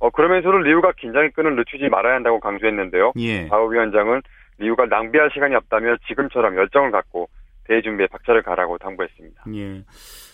어, 0.00 0.10
그러면서도 0.10 0.58
리우가 0.58 0.92
긴장의 0.92 1.32
끈을 1.32 1.56
늦추지 1.56 1.88
말아야 1.88 2.16
한다고 2.16 2.40
강조했는데요. 2.40 3.12
예. 3.18 3.48
바우 3.48 3.72
위원장은 3.72 4.22
리우가 4.58 4.86
낭비할 4.86 5.30
시간이 5.32 5.54
없다며 5.54 5.96
지금처럼 6.08 6.56
열정을 6.56 6.90
갖고 6.90 7.28
대회 7.64 7.82
준비에 7.82 8.06
박차를 8.06 8.42
가라고 8.42 8.78
당부했습니다. 8.78 9.44
예. 9.54 9.84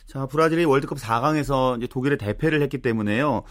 자, 0.07 0.27
브라질이 0.27 0.65
월드컵 0.65 0.99
4강에서 0.99 1.79
이제 1.79 1.87
독일의 1.87 2.19
대패를 2.19 2.63
했기 2.63 2.79
때문에요. 2.79 3.43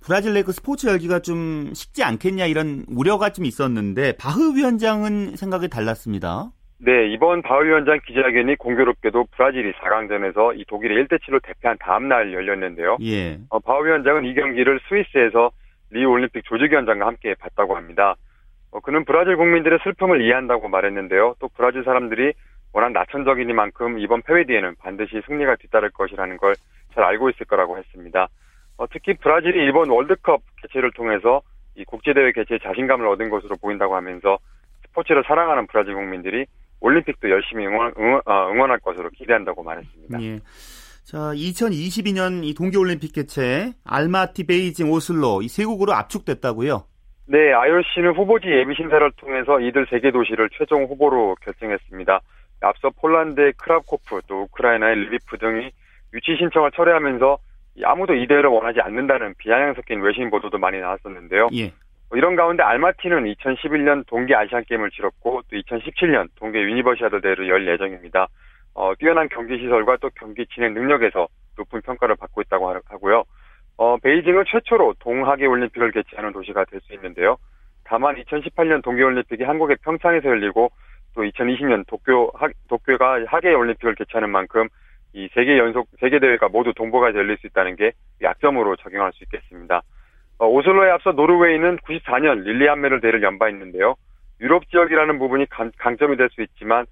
브라질 0.00 0.32
내그 0.32 0.52
스포츠 0.52 0.86
열기가 0.86 1.20
좀 1.20 1.72
식지 1.74 2.02
않겠냐 2.02 2.46
이런 2.46 2.84
우려가 2.88 3.30
좀 3.30 3.44
있었는데 3.44 4.16
바흐 4.16 4.56
위원장은 4.56 5.36
생각이 5.36 5.68
달랐습니다. 5.68 6.52
네, 6.82 7.08
이번 7.08 7.42
바흐 7.42 7.64
위원장 7.66 7.98
기자회견이 8.06 8.56
공교롭게도 8.56 9.26
브라질이 9.32 9.72
4강전에서 9.72 10.58
이 10.58 10.64
독일의 10.66 11.04
1대7로 11.04 11.42
대패한 11.42 11.76
다음 11.78 12.08
날 12.08 12.32
열렸는데요. 12.32 12.96
예. 13.02 13.38
어, 13.50 13.58
바흐 13.60 13.86
위원장은 13.86 14.24
이 14.24 14.34
경기를 14.34 14.80
스위스에서 14.88 15.50
리우 15.90 16.10
올림픽 16.10 16.44
조직위원장과 16.44 17.06
함께 17.06 17.34
봤다고 17.34 17.76
합니다. 17.76 18.14
어, 18.70 18.80
그는 18.80 19.04
브라질 19.04 19.36
국민들의 19.36 19.80
슬픔을 19.82 20.22
이해한다고 20.22 20.68
말했는데요. 20.68 21.34
또 21.38 21.48
브라질 21.54 21.84
사람들이 21.84 22.32
워낙 22.72 22.92
나천적이니만큼 22.92 23.98
이번 23.98 24.22
패배 24.22 24.44
뒤에는 24.44 24.76
반드시 24.78 25.20
승리가 25.26 25.56
뒤따를 25.56 25.90
것이라는 25.90 26.36
걸 26.38 26.54
잘 26.94 27.04
알고 27.04 27.30
있을 27.30 27.46
거라고 27.46 27.78
했습니다. 27.78 28.28
어, 28.76 28.86
특히 28.88 29.14
브라질이 29.14 29.68
이번 29.68 29.90
월드컵 29.90 30.42
개최를 30.62 30.92
통해서 30.92 31.42
이 31.76 31.84
국제대회 31.84 32.32
개최에 32.32 32.58
자신감을 32.62 33.06
얻은 33.08 33.30
것으로 33.30 33.56
보인다고 33.60 33.94
하면서 33.94 34.38
스포츠를 34.86 35.22
사랑하는 35.26 35.66
브라질 35.66 35.94
국민들이 35.94 36.46
올림픽도 36.80 37.28
열심히 37.30 37.66
응원, 37.66 37.92
응원, 37.98 38.22
어, 38.26 38.50
응원 38.52 38.70
할 38.70 38.78
것으로 38.80 39.10
기대한다고 39.10 39.62
말했습니다. 39.62 40.22
예. 40.22 40.40
자, 41.04 41.18
2022년 41.34 42.44
이 42.44 42.54
동계올림픽 42.54 43.12
개최 43.12 43.72
알마티, 43.84 44.46
베이징, 44.46 44.90
오슬로 44.90 45.42
이 45.42 45.48
세 45.48 45.64
곳으로 45.64 45.92
압축됐다고요? 45.94 46.84
네, 47.26 47.52
IOC는 47.52 48.14
후보지 48.16 48.48
예비 48.48 48.74
심사를 48.74 49.10
통해서 49.16 49.60
이들 49.60 49.86
세 49.90 50.00
개 50.00 50.10
도시를 50.10 50.50
최종 50.56 50.84
후보로 50.84 51.36
결정했습니다. 51.42 52.20
앞서 52.62 52.90
폴란드의 52.90 53.54
크라코프, 53.56 54.20
또 54.26 54.42
우크라이나의 54.42 54.96
리비프 54.96 55.38
등이 55.38 55.70
유치 56.12 56.36
신청을 56.38 56.70
철회하면서 56.72 57.38
아무도 57.84 58.14
이 58.14 58.26
대회를 58.26 58.50
원하지 58.50 58.80
않는다는 58.80 59.34
비아냥 59.38 59.74
섞인 59.74 60.00
외신 60.02 60.28
보도도 60.30 60.58
많이 60.58 60.78
나왔었는데요. 60.80 61.48
예. 61.54 61.72
이런 62.16 62.34
가운데 62.34 62.62
알마티는 62.62 63.24
2011년 63.24 64.06
동계 64.06 64.34
아시안 64.34 64.64
게임을 64.64 64.90
치렀고 64.90 65.42
또 65.48 65.56
2017년 65.56 66.28
동계 66.36 66.60
유니버시아드 66.60 67.20
대회를 67.20 67.48
열 67.48 67.68
예정입니다. 67.68 68.26
어, 68.74 68.94
뛰어난 68.98 69.28
경기 69.28 69.58
시설과 69.58 69.98
또 70.00 70.10
경기 70.16 70.46
진행 70.46 70.74
능력에서 70.74 71.28
높은 71.56 71.80
평가를 71.82 72.16
받고 72.16 72.40
있다고 72.42 72.68
하고요. 72.86 73.24
어, 73.76 73.96
베이징은 73.98 74.44
최초로 74.46 74.94
동하계 74.98 75.46
올림픽을 75.46 75.92
개최하는 75.92 76.32
도시가 76.32 76.64
될 76.64 76.80
수 76.80 76.94
있는데요. 76.94 77.36
다만 77.84 78.16
2018년 78.16 78.82
동계 78.82 79.02
올림픽이 79.02 79.42
한국의 79.44 79.78
평창에서 79.82 80.28
열리고 80.28 80.70
또 81.14 81.22
2020년 81.22 81.86
도쿄 81.86 82.30
하, 82.34 82.48
도쿄가 82.68 83.24
하계 83.26 83.52
올림픽을 83.52 83.94
개최하는 83.94 84.30
만큼 84.30 84.68
이 85.12 85.28
세계 85.34 85.58
연속 85.58 85.88
세계 85.98 86.20
대회가 86.20 86.48
모두 86.48 86.72
동북아 86.72 87.14
열릴 87.14 87.36
수 87.38 87.46
있다는 87.48 87.76
게 87.76 87.92
약점으로 88.22 88.76
적용할 88.76 89.12
수 89.12 89.24
있겠습니다. 89.24 89.82
어, 90.40 90.46
오슬로에 90.48 90.90
앞서 90.90 91.12
노르웨이는 91.12 91.76
94년 91.78 92.42
릴리안메를 92.44 93.00
대를 93.02 93.22
연바했는데요. 93.22 93.94
유럽 94.40 94.68
지역이라는 94.70 95.18
부분이 95.18 95.46
강, 95.50 95.70
강점이 95.76 96.16
될 96.16 96.30
수 96.30 96.40
있지만 96.42 96.86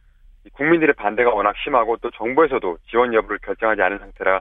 국민들의 0.52 0.94
반대가 0.94 1.30
워낙 1.30 1.54
심하고 1.64 1.96
또 1.96 2.10
정부에서도 2.10 2.76
지원 2.90 3.14
여부를 3.14 3.38
결정하지 3.38 3.80
않은 3.80 3.98
상태라 3.98 4.40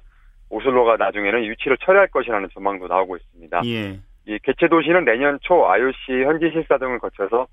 오슬로가 0.50 0.98
나중에는 0.98 1.46
유치를 1.46 1.78
철회할 1.78 2.08
것이라는 2.08 2.50
전망도 2.54 2.88
나오고 2.88 3.16
있습니다. 3.18 3.62
예. 3.66 4.00
이 4.26 4.40
개최 4.44 4.68
도시는 4.68 5.06
내년 5.06 5.40
초 5.42 5.70
IOC 5.70 5.96
현지 6.26 6.50
실사 6.52 6.78
등을 6.78 7.00
거쳐서 7.00 7.48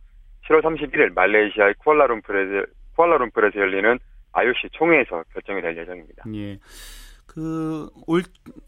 7월 0.49 0.61
31일 0.63 1.15
말레이시아의 1.15 1.75
쿠알라룸푸르에서, 1.79 2.67
쿠알라룸푸르에서 2.97 3.61
열리는 3.61 3.99
IOC 4.33 4.71
총회에서 4.73 5.23
결정이 5.33 5.63
될 5.63 5.77
예정입니다. 5.77 6.25
예. 6.35 6.59
그, 7.35 7.89
올, 8.07 8.23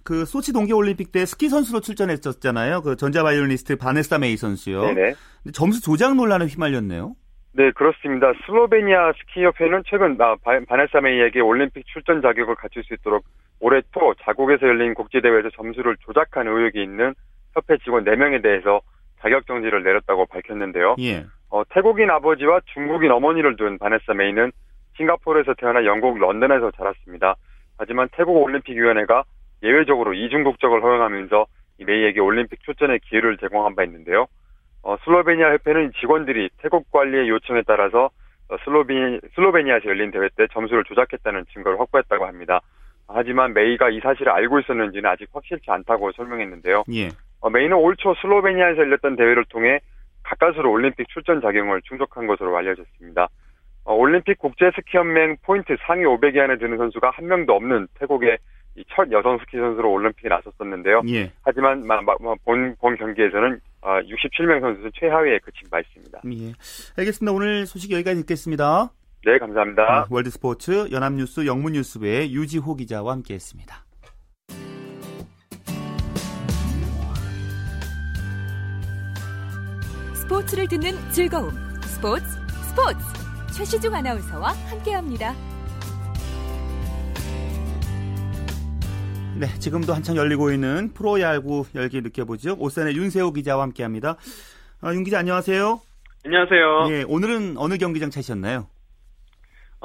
그, 0.04 0.24
소치 0.24 0.52
동계올림픽 0.52 1.12
때 1.12 1.24
스키 1.24 1.48
선수로 1.48 1.80
출전했었잖아요. 1.80 2.82
그 2.82 2.96
전자바이올리스트 2.96 3.76
바네사 3.76 4.18
메이 4.18 4.36
선수요. 4.36 4.92
네네. 4.92 5.14
점수 5.52 5.80
조작 5.80 6.16
논란에 6.16 6.46
휘말렸네요. 6.46 7.14
네, 7.52 7.70
그렇습니다. 7.70 8.32
슬로베니아 8.44 9.12
스키협회는 9.12 9.84
최근 9.86 10.18
아, 10.20 10.36
바네사 10.42 11.00
메이에게 11.00 11.40
올림픽 11.40 11.86
출전 11.86 12.20
자격을 12.20 12.56
갖출 12.56 12.82
수 12.84 12.92
있도록 12.94 13.24
올해 13.60 13.80
초 13.94 14.14
자국에서 14.22 14.66
열린 14.66 14.94
국제대회에서 14.94 15.50
점수를 15.56 15.96
조작한 16.00 16.48
의혹이 16.48 16.82
있는 16.82 17.14
협회 17.54 17.78
직원 17.78 18.04
4명에 18.04 18.42
대해서 18.42 18.80
자격 19.20 19.46
정지를 19.46 19.84
내렸다고 19.84 20.26
밝혔는데요. 20.26 20.96
예. 20.98 21.24
어, 21.48 21.62
태국인 21.70 22.10
아버지와 22.10 22.60
중국인 22.74 23.10
어머니를 23.12 23.56
둔 23.56 23.78
바네사 23.78 24.12
메이는 24.12 24.52
싱가포르에서 24.96 25.54
태어나 25.54 25.84
영국 25.84 26.18
런던에서 26.18 26.72
자랐습니다. 26.72 27.36
하지만 27.78 28.08
태국 28.12 28.36
올림픽위원회가 28.42 29.24
예외적으로 29.62 30.14
이중 30.14 30.44
국적을 30.44 30.82
허용하면서 30.82 31.46
이 31.78 31.84
메이에게 31.84 32.20
올림픽 32.20 32.62
출전의 32.62 33.00
기회를 33.00 33.36
제공한 33.38 33.74
바 33.74 33.84
있는데요. 33.84 34.26
어, 34.82 34.96
슬로베니아 35.04 35.52
협회는 35.54 35.92
직원들이 36.00 36.50
태국 36.58 36.90
관리의 36.90 37.28
요청에 37.28 37.62
따라서 37.66 38.10
어, 38.48 38.56
슬로베니, 38.64 39.20
슬로베니아에서 39.34 39.86
열린 39.86 40.10
대회 40.10 40.28
때 40.36 40.46
점수를 40.52 40.84
조작했다는 40.84 41.46
증거를 41.52 41.80
확보했다고 41.80 42.26
합니다. 42.26 42.60
하지만 43.08 43.52
메이가 43.54 43.90
이 43.90 44.00
사실을 44.00 44.32
알고 44.32 44.60
있었는지는 44.60 45.08
아직 45.08 45.28
확실치 45.32 45.70
않다고 45.70 46.12
설명했는데요. 46.12 46.84
예. 46.94 47.08
어, 47.40 47.50
메이는 47.50 47.76
올 47.76 47.96
초 47.96 48.14
슬로베니아에서 48.14 48.78
열렸던 48.82 49.16
대회를 49.16 49.44
통해 49.48 49.80
가까스로 50.22 50.70
올림픽 50.70 51.08
출전 51.08 51.40
자격을 51.40 51.82
충족한 51.82 52.26
것으로 52.26 52.56
알려졌습니다. 52.56 53.28
어, 53.86 53.94
올림픽 53.94 54.38
국제스키연맹 54.38 55.36
포인트 55.42 55.76
상위 55.86 56.04
500위 56.04 56.38
안에 56.38 56.58
드는 56.58 56.76
선수가 56.76 57.10
한 57.10 57.26
명도 57.26 57.54
없는 57.54 57.86
태국의 57.94 58.36
첫 58.88 59.10
여성 59.10 59.38
스키 59.38 59.56
선수로 59.56 59.90
올림픽에 59.90 60.28
나섰었는데요. 60.28 61.02
예. 61.08 61.32
하지만 61.42 61.82
본, 62.44 62.74
본 62.76 62.96
경기에서는 62.96 63.60
67명 63.80 64.58
어, 64.58 64.60
선수 64.60 64.90
최하위에 64.92 65.38
그친 65.38 65.70
바 65.70 65.80
있습니다. 65.80 66.20
예. 66.26 66.52
알겠습니다. 66.98 67.32
오늘 67.32 67.64
소식 67.64 67.92
여기까지 67.92 68.20
듣겠습니다. 68.22 68.90
네, 69.24 69.38
감사합니다. 69.38 69.82
아, 69.82 70.06
월드스포츠 70.10 70.88
연합뉴스 70.90 71.46
영문뉴스부의 71.46 72.34
유지호 72.34 72.74
기자와 72.74 73.12
함께했습니다. 73.12 73.86
스포츠를 80.14 80.66
듣는 80.68 80.92
즐거움. 81.12 81.50
스포츠, 81.82 82.24
스포츠. 82.68 83.25
최시중 83.56 83.94
아나운서와 83.94 84.50
함께합니다. 84.68 85.34
네, 89.38 89.46
지금도 89.58 89.94
한창 89.94 90.14
열리고 90.16 90.50
있는 90.52 90.92
프로야구 90.92 91.64
열기 91.74 92.02
느껴보죠. 92.02 92.56
오산의 92.58 92.96
윤세호 92.96 93.32
기자와 93.32 93.62
함께합니다. 93.62 94.16
아, 94.82 94.92
윤 94.92 95.04
기자 95.04 95.20
안녕하세요. 95.20 95.80
안녕하세요. 96.26 96.88
예, 96.90 97.04
오늘은 97.08 97.56
어느 97.56 97.78
경기장 97.78 98.10
차셨나요? 98.10 98.66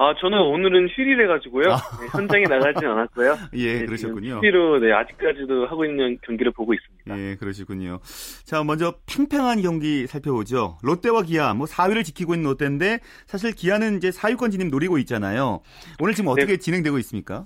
아, 0.03 0.15
저는 0.20 0.36
오늘은 0.39 0.88
휴일해 0.89 1.27
가지고요. 1.27 1.74
아. 1.74 1.75
네, 2.01 2.08
현장에 2.12 2.43
나가진 2.46 2.88
않았고요. 2.88 3.36
예, 3.53 3.79
네, 3.81 3.86
그러셨군요. 3.86 4.39
휴일로 4.39 4.79
네, 4.79 4.91
아직까지도 4.93 5.67
하고 5.67 5.86
있는 5.86 6.17
경기를 6.24 6.51
보고 6.53 6.74
있습니다. 6.74 7.20
예, 7.20 7.36
그러시군요. 7.36 8.00
자, 8.43 8.63
먼저 8.63 8.96
팽팽한 9.05 9.62
경기 9.62 10.08
살펴보죠. 10.08 10.77
롯데와 10.81 11.22
기아, 11.22 11.53
뭐 11.53 11.67
4위를 11.67 12.03
지키고 12.03 12.34
있는 12.34 12.50
롯데인데 12.50 12.98
사실 13.27 13.51
기아는 13.53 13.98
이제 13.98 14.10
4위권 14.10 14.51
진입 14.51 14.70
노리고 14.70 14.98
있잖아요. 15.00 15.62
오늘 16.00 16.15
지금 16.15 16.31
어떻게 16.31 16.53
네. 16.53 16.58
진행되고 16.58 16.98
있습니까? 17.00 17.46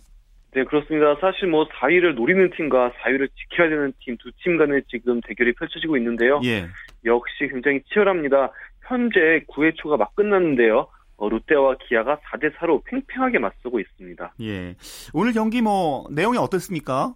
네, 0.54 0.64
그렇습니다. 0.64 1.18
사실 1.20 1.50
뭐 1.50 1.68
4위를 1.68 2.14
노리는 2.16 2.50
팀과 2.56 2.94
4위를 3.04 3.28
지켜야 3.36 3.68
되는 3.68 3.92
팀 4.00 4.16
두 4.18 4.32
팀 4.42 4.58
간의 4.58 4.84
지금 4.88 5.20
대결이 5.28 5.52
펼쳐지고 5.56 5.98
있는데요. 5.98 6.40
예. 6.46 6.68
역시 7.04 7.50
굉장히 7.52 7.82
치열합니다. 7.92 8.52
현재 8.88 9.44
9회 9.50 9.74
초가 9.76 9.98
막 9.98 10.16
끝났는데요. 10.16 10.88
어, 11.18 11.30
롯데와 11.30 11.78
기아가 11.88 12.18
4대 12.18 12.54
4로 12.56 12.84
팽팽하게 12.86 13.40
맞서고 13.40 13.80
있습니다. 13.80 14.34
예. 14.42 14.76
오늘 15.14 15.34
경기 15.34 15.62
뭐 15.62 16.06
내용이 16.12 16.38
어떻습니까? 16.38 17.14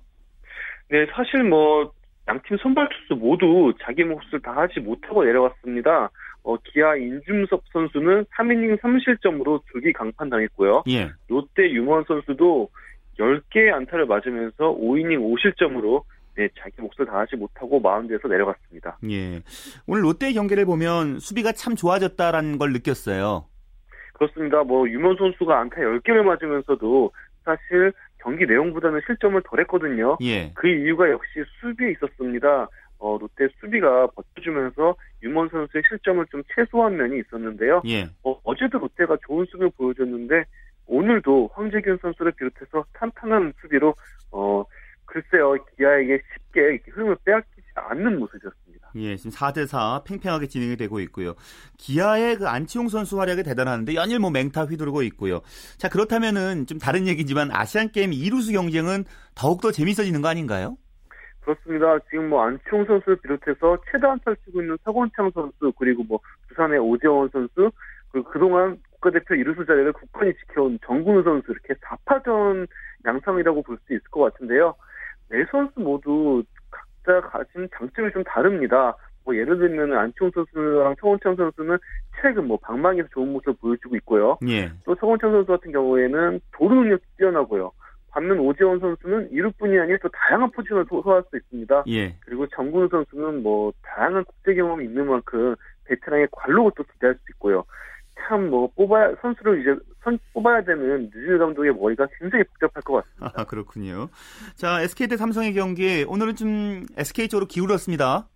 네, 0.90 1.06
사실 1.14 1.44
뭐 1.44 1.92
양팀 2.28 2.58
선발 2.62 2.90
투수 2.90 3.20
모두 3.20 3.74
자기 3.84 4.04
몫을 4.04 4.42
다 4.42 4.56
하지 4.56 4.80
못하고 4.80 5.24
내려왔습니다. 5.24 6.10
어, 6.44 6.56
기아 6.58 6.96
인중섭 6.96 7.64
선수는 7.74 8.26
3이닝 8.26 8.80
3실점으로 8.80 9.62
조기 9.72 9.92
강판당했고요. 9.94 10.84
예. 10.90 11.12
롯데 11.28 11.70
유먼 11.70 12.06
선수도 12.08 12.70
10개의 13.20 13.74
안타를 13.74 14.06
맞으면서 14.06 14.76
5이닝 14.78 15.20
5실점으로 15.20 16.04
네, 16.36 16.48
자기 16.58 16.82
몫을 16.82 17.06
다하지 17.06 17.36
못하고 17.36 17.82
마운드에서 17.82 18.30
내려갔습니다. 18.30 18.98
예. 19.10 19.42
오늘 19.88 20.04
롯데 20.06 20.32
경기를 20.32 20.66
보면 20.66 21.20
수비가 21.20 21.52
참 21.52 21.76
좋아졌다라는 21.76 22.58
걸 22.58 22.72
느꼈어요. 22.72 23.46
그렇습니다. 24.20 24.64
뭐 24.64 24.88
유먼 24.88 25.16
선수가 25.16 25.58
안타 25.58 25.78
10개를 25.78 26.24
맞으면서도 26.24 27.12
사실 27.46 27.94
경기 28.20 28.46
내용보다는 28.46 29.00
실점을 29.08 29.42
덜 29.46 29.62
했거든요. 29.62 30.18
예. 30.22 30.52
그 30.54 30.68
이유가 30.68 31.10
역시 31.10 31.42
수비에 31.60 31.92
있었습니다. 31.92 32.68
어, 33.00 33.18
롯데 33.18 33.48
수비가 33.62 34.08
버텨주면서 34.08 34.94
유먼 35.24 35.48
선수의 35.48 35.84
실점을 35.88 36.26
좀 36.30 36.44
최소화한 36.54 36.98
면이 36.98 37.20
있었는데요. 37.20 37.82
예. 37.88 38.04
어, 38.24 38.38
어제도 38.44 38.78
롯데가 38.78 39.18
좋은 39.26 39.46
수비를 39.46 39.72
보여줬는데 39.78 40.44
오늘도 40.86 41.52
황재균 41.54 42.00
선수를 42.02 42.34
비롯해서 42.34 42.84
탄탄한 42.94 43.54
수비로 43.62 43.94
어, 44.32 44.66
글쎄요 45.06 45.56
기아에게 45.78 46.22
쉽게 46.34 46.80
흐름을 46.92 47.16
빼앗기지 47.24 47.59
않는 47.90 48.20
모습이었습니다. 48.20 48.92
예, 48.96 49.16
지금 49.16 49.32
4대4 49.32 50.04
팽팽하게 50.06 50.48
진행이 50.48 50.76
되고 50.78 51.00
있고요. 51.02 51.36
기아의 51.78 52.38
그 52.38 52.48
안치홍 52.48 52.90
선수 52.90 53.20
활약이 53.20 53.44
대단하는데 53.44 53.94
연일 53.96 54.20
뭐 54.20 54.30
맹타 54.32 54.66
휘두르고 54.66 55.04
있고요. 55.04 55.42
자, 55.78 55.90
그렇다면은 55.90 56.66
좀 56.66 56.78
다른 56.80 57.08
얘기지만 57.08 57.50
아시안 57.52 57.92
게임 57.92 58.12
2루수 58.12 58.54
경쟁은 58.54 59.06
더욱더 59.36 59.72
재밌어지는 59.72 60.22
거 60.22 60.28
아닌가요? 60.28 60.78
그렇습니다. 61.42 61.98
지금 62.10 62.30
뭐 62.30 62.44
안치홍 62.44 62.86
선수를 62.86 63.18
비롯해서 63.18 63.78
최다 63.92 64.12
안타를 64.12 64.38
치고 64.46 64.62
있는 64.62 64.78
서건창 64.84 65.32
선수 65.34 65.72
그리고 65.78 66.04
뭐 66.04 66.20
부산의 66.50 66.80
오재원 66.80 67.30
선수 67.30 67.72
그리고 68.12 68.30
그동안 68.30 68.78
국가대표 68.92 69.34
2루수 69.36 69.66
자리를 69.66 69.94
굳건히 69.94 70.34
지켜온 70.36 70.78
정근우 70.86 71.24
선수 71.24 71.52
이렇게 71.52 71.74
4파전 71.76 72.68
양상이라고 73.06 73.64
볼 73.64 73.78
수 73.88 73.94
있을 73.94 74.04
것 74.12 74.22
같은데요. 74.32 74.76
네 75.30 75.46
선수 75.52 75.80
모두 75.80 76.44
각자 77.04 77.22
가진 77.22 77.68
장점이 77.76 78.12
좀 78.12 78.24
다릅니다. 78.24 78.96
뭐 79.26 79.36
예를 79.36 79.58
들면 79.58 79.98
안치홍 79.98 80.32
선수랑 80.34 80.96
서원창 81.00 81.36
선수는 81.36 81.78
최근 82.22 82.48
뭐 82.48 82.58
방망이에서 82.58 83.10
좋은 83.12 83.32
모습을 83.34 83.54
보여주고 83.62 83.96
있고요. 83.98 84.38
예. 84.48 84.72
또 84.86 84.96
서원창 84.96 85.32
선수 85.32 85.52
같은 85.52 85.72
경우에는 85.72 86.40
도루 86.54 86.76
능력이 86.76 87.04
뛰어나고요. 87.18 87.72
반면 88.12 88.40
오재원 88.40 88.80
선수는 88.80 89.32
이루뿐이 89.32 89.78
아니라 89.78 89.98
또 90.02 90.10
다양한 90.10 90.50
포지션을 90.52 90.86
소화할 90.90 91.24
수 91.30 91.38
있습니다. 91.38 91.84
예. 91.90 92.16
그리고 92.22 92.48
정근우 92.48 92.88
선수는 92.90 93.44
뭐 93.44 93.72
다양한 93.84 94.24
국제 94.26 94.56
경험이 94.56 94.86
있는 94.86 95.08
만큼 95.08 95.56
베테랑의 95.86 96.30
관록을 96.32 96.72
또 96.76 96.84
기대할 96.84 97.16
수 97.16 97.22
있고요. 97.34 97.66
참 98.28 98.50
뭐 98.50 98.70
뽑아야 98.76 99.16
선수를 99.22 99.62
이제 99.62 99.76
선 100.04 100.18
뽑아야 100.34 100.64
되는 100.64 101.04
뉴질 101.14 101.38
감독의 101.38 101.74
머리가 101.74 102.08
굉장히 102.20 102.44
복잡할 102.46 102.82
것 102.84 103.04
같습니다. 103.04 103.42
아, 103.42 103.44
그렇군요. 103.46 104.10
자, 104.56 104.82
SK 104.82 105.08
대 105.08 105.18
삼성의 105.18 105.54
경기 105.54 106.06
오늘은 106.08 106.36
좀 106.36 106.86
SK 106.98 107.28
쪽으로 107.28 107.48
기울었습니다. 107.48 108.28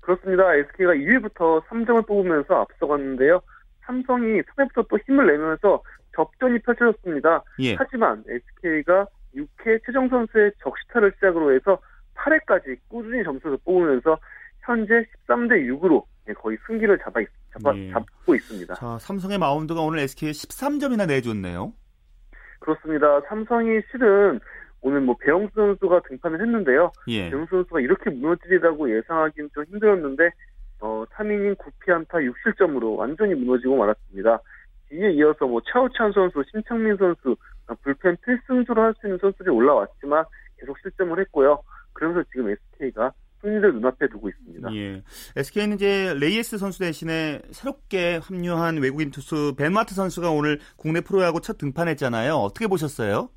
그렇습니다. 0.00 0.54
SK가 0.54 0.92
2위부터 0.92 1.64
3점을 1.66 2.06
뽑으면서 2.06 2.54
앞서갔는데요. 2.62 3.40
삼성이 3.84 4.42
3회부터 4.42 4.86
또 4.88 4.98
힘을 5.06 5.26
내면서 5.26 5.82
접전이 6.14 6.58
펼쳐졌습니다. 6.60 7.42
예. 7.60 7.74
하지만 7.74 8.24
SK가 8.28 9.06
6회 9.34 9.80
최정 9.86 10.08
선수의 10.08 10.52
적시타를 10.62 11.12
시작으로 11.16 11.54
해서 11.54 11.78
8회까지 12.16 12.78
꾸준히 12.88 13.22
점수를 13.22 13.58
뽑으면서 13.64 14.18
현재 14.62 15.06
13대 15.28 15.66
6으로 15.68 16.04
거의 16.34 16.56
승기를 16.66 16.98
잡아. 16.98 17.20
잡아, 17.52 17.76
예. 17.76 17.90
잡고 17.92 18.34
있습니다. 18.34 18.74
자, 18.74 18.98
삼성의 18.98 19.38
마운드가 19.38 19.80
오늘 19.80 20.00
SK에 20.00 20.30
13점이나 20.30 21.06
내줬네요. 21.06 21.72
그렇습니다. 22.60 23.20
삼성이 23.28 23.80
실은 23.90 24.40
오늘 24.80 25.00
뭐 25.00 25.16
배영수 25.18 25.52
선수가 25.54 26.02
등판을 26.08 26.40
했는데요. 26.40 26.92
예. 27.08 27.30
배영수 27.30 27.50
선수가 27.50 27.80
이렇게 27.80 28.10
무너지리라고 28.10 28.94
예상하기는 28.96 29.50
좀 29.54 29.64
힘들었는데 29.64 30.30
어, 30.80 31.04
3이닝 31.14 31.56
9피안타 31.56 32.10
6실점으로 32.32 32.96
완전히 32.96 33.34
무너지고 33.34 33.76
말았습니다. 33.76 34.40
이에 34.92 35.10
이어서 35.12 35.46
뭐 35.46 35.60
차우찬 35.70 36.12
선수, 36.12 36.42
심창민 36.50 36.96
선수, 36.96 37.36
불펜 37.82 38.16
필승조로 38.24 38.80
할 38.82 38.94
수 39.00 39.06
있는 39.06 39.18
선수들이 39.18 39.50
올라왔지만 39.50 40.24
계속 40.58 40.78
실점을 40.78 41.18
했고요. 41.20 41.62
그러면서 41.92 42.26
지금 42.30 42.48
SK가 42.50 43.12
승리를 43.40 43.74
눈앞에 43.74 44.08
두고 44.08 44.28
있습니다. 44.28 44.74
예. 44.74 45.02
SK는 45.36 45.76
이제 45.76 46.14
레이예스 46.18 46.58
선수 46.58 46.80
대신에 46.80 47.40
새롭게 47.50 48.20
합류한 48.22 48.78
외국인 48.78 49.10
투수 49.10 49.54
밴와트 49.56 49.94
선수가 49.94 50.30
오늘 50.30 50.58
국내 50.76 51.00
프로야구 51.00 51.40
첫 51.40 51.58
등판했잖아요. 51.58 52.34
어떻게 52.34 52.66
보셨어요? 52.66 53.30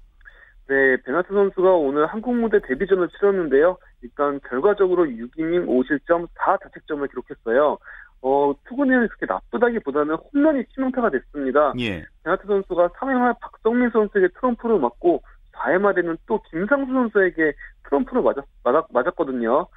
네, 0.67 0.97
밴와트 1.05 1.33
선수가 1.33 1.69
오늘 1.73 2.05
한국 2.07 2.35
무대 2.35 2.59
데뷔전을 2.61 3.09
치렀는데요. 3.09 3.77
일단 4.01 4.39
결과적으로 4.47 5.05
6이닝 5.05 5.67
5실점 5.67 6.27
4자책점을 6.35 7.09
기록했어요. 7.09 7.77
어, 8.21 8.53
투구는 8.67 9.07
그렇게 9.07 9.25
나쁘다기보다는 9.25 10.15
홈런이 10.15 10.63
치명타가 10.73 11.09
됐습니다. 11.09 11.73
예. 11.79 12.05
밴와트 12.23 12.47
선수가 12.47 12.89
3회 12.89 13.13
말 13.13 13.33
박석민 13.41 13.89
선수에게 13.89 14.29
투런포를 14.39 14.79
맞고 14.79 15.23
4회 15.53 15.79
말에는 15.79 16.17
또 16.27 16.41
김상수 16.49 16.91
선수에게 16.91 17.53
투런포를 17.89 18.21
맞았, 18.21 18.45
맞았, 18.63 18.85
맞았거든요. 18.91 19.67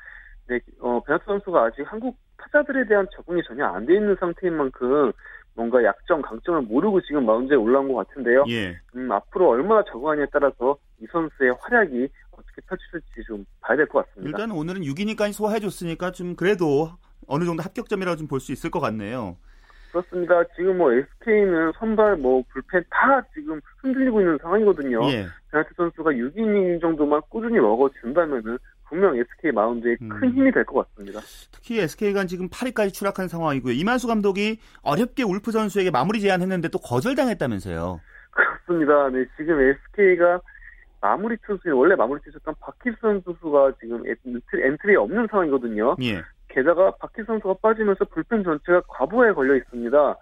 네, 0.49 0.61
어, 0.81 1.01
밴와트 1.05 1.25
선수가 1.27 1.63
아직 1.65 1.83
한국 1.91 2.17
타자들에 2.37 2.87
대한 2.87 3.07
적응이 3.15 3.43
전혀 3.47 3.65
안 3.67 3.87
돼 3.87 3.95
있는 3.95 4.15
상태인 4.21 4.55
만큼 4.57 5.13
뭔가 5.55 5.83
약점, 5.85 6.21
강점을 6.21 6.63
모르고 6.63 7.01
지금 7.03 7.25
마운드에 7.27 7.57
올라온 7.57 7.93
것 7.93 8.07
같은데요. 8.09 8.45
예. 8.49 8.77
음, 8.97 9.11
앞으로 9.13 9.51
얼마나 9.51 9.83
적응하냐에 9.85 10.27
따라서 10.33 10.77
이 11.01 11.07
선수의 11.13 11.55
활약이 11.61 12.09
어떻게 12.33 12.61
펼쳐질지 12.69 13.23
좀 13.27 13.45
봐야 13.61 13.77
될 13.77 13.87
것 13.87 14.05
같습니다. 14.07 14.37
일단 14.37 14.51
오늘은 14.57 14.83
6이니까 14.83 15.33
소화해줬으니까 15.33 16.11
좀 16.11 16.35
그래도 16.35 16.91
어느 17.29 17.45
정도 17.45 17.63
합격점이라고 17.63 18.17
좀 18.17 18.27
볼 18.29 18.41
수 18.41 18.53
있을 18.53 18.71
것 18.71 18.81
같네요. 18.81 19.37
그렇습니다. 19.93 20.43
지금 20.57 20.77
뭐 20.79 20.93
SK는 20.93 21.73
선발 21.79 22.17
뭐 22.17 22.43
불펜 22.53 22.83
다 22.91 23.23
지금 23.33 23.61
흔들리고 23.81 24.21
있는 24.21 24.37
상황이거든요. 24.43 25.05
예. 25.13 25.27
베나트 25.53 25.73
선수가 25.77 26.11
6이닝 26.11 26.81
정도만 26.81 27.21
꾸준히 27.29 27.61
먹어준다면은 27.61 28.59
분명 28.95 29.17
SK 29.17 29.51
마운드에 29.53 29.97
음. 30.03 30.09
큰 30.09 30.31
힘이 30.31 30.53
될 30.53 30.65
것 30.65 30.87
같습니다. 30.89 31.19
특히 31.53 31.81
SK가 31.81 32.25
지금 32.27 32.49
8위까지 32.49 32.93
추락한 32.93 33.27
상황이고요. 33.27 33.73
이만수 33.73 34.07
감독이 34.07 34.61
어렵게 34.83 35.25
울프 35.25 35.51
선수에게 35.51 35.91
마무리 35.91 36.21
제안했는데 36.21 36.69
또 36.69 36.79
거절당했다면서요. 36.79 38.01
그렇습니다. 38.31 39.09
네, 39.11 39.25
지금 39.37 39.61
SK가 39.61 40.41
마무리 41.01 41.37
투수인 41.45 41.75
원래 41.75 41.97
마무리 41.97 42.21
투수였던 42.23 42.55
박희수 42.61 42.97
선수가 43.25 43.73
지금 43.81 44.03
엔트리, 44.07 44.63
엔트리에 44.63 44.97
없는 44.97 45.27
상황이거든요. 45.31 45.97
예. 46.03 46.23
게다가 46.49 46.93
박희수 46.93 47.27
선수가 47.27 47.55
빠지면서 47.61 48.05
불펜 48.07 48.45
전체가 48.45 48.83
과부하에 48.89 49.33
걸려 49.33 49.57
있습니다. 49.57 50.17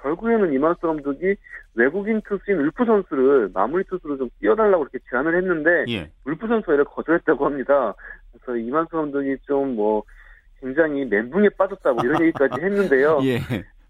결국에는 0.00 0.52
이만수 0.52 0.80
감독이 0.82 1.34
외국인 1.74 2.20
투수인 2.22 2.58
울프 2.58 2.84
선수를 2.84 3.50
마무리 3.52 3.82
투수로 3.84 4.16
좀 4.16 4.30
띄워달라고 4.40 4.84
이렇게 4.84 4.98
제안을 5.10 5.36
했는데 5.36 5.84
예. 5.88 6.10
울프 6.24 6.46
선수가 6.46 6.72
이를 6.74 6.84
거절했다고 6.84 7.44
합니다. 7.44 7.94
그래서 8.32 8.56
이만수 8.56 8.90
감독이 8.96 9.36
좀 9.46 9.74
뭐 9.74 10.02
굉장히 10.60 11.04
멘붕에 11.04 11.50
빠졌다고 11.50 12.00
이런 12.04 12.20
얘기까지 12.22 12.60
했는데요. 12.60 13.20
예. 13.24 13.38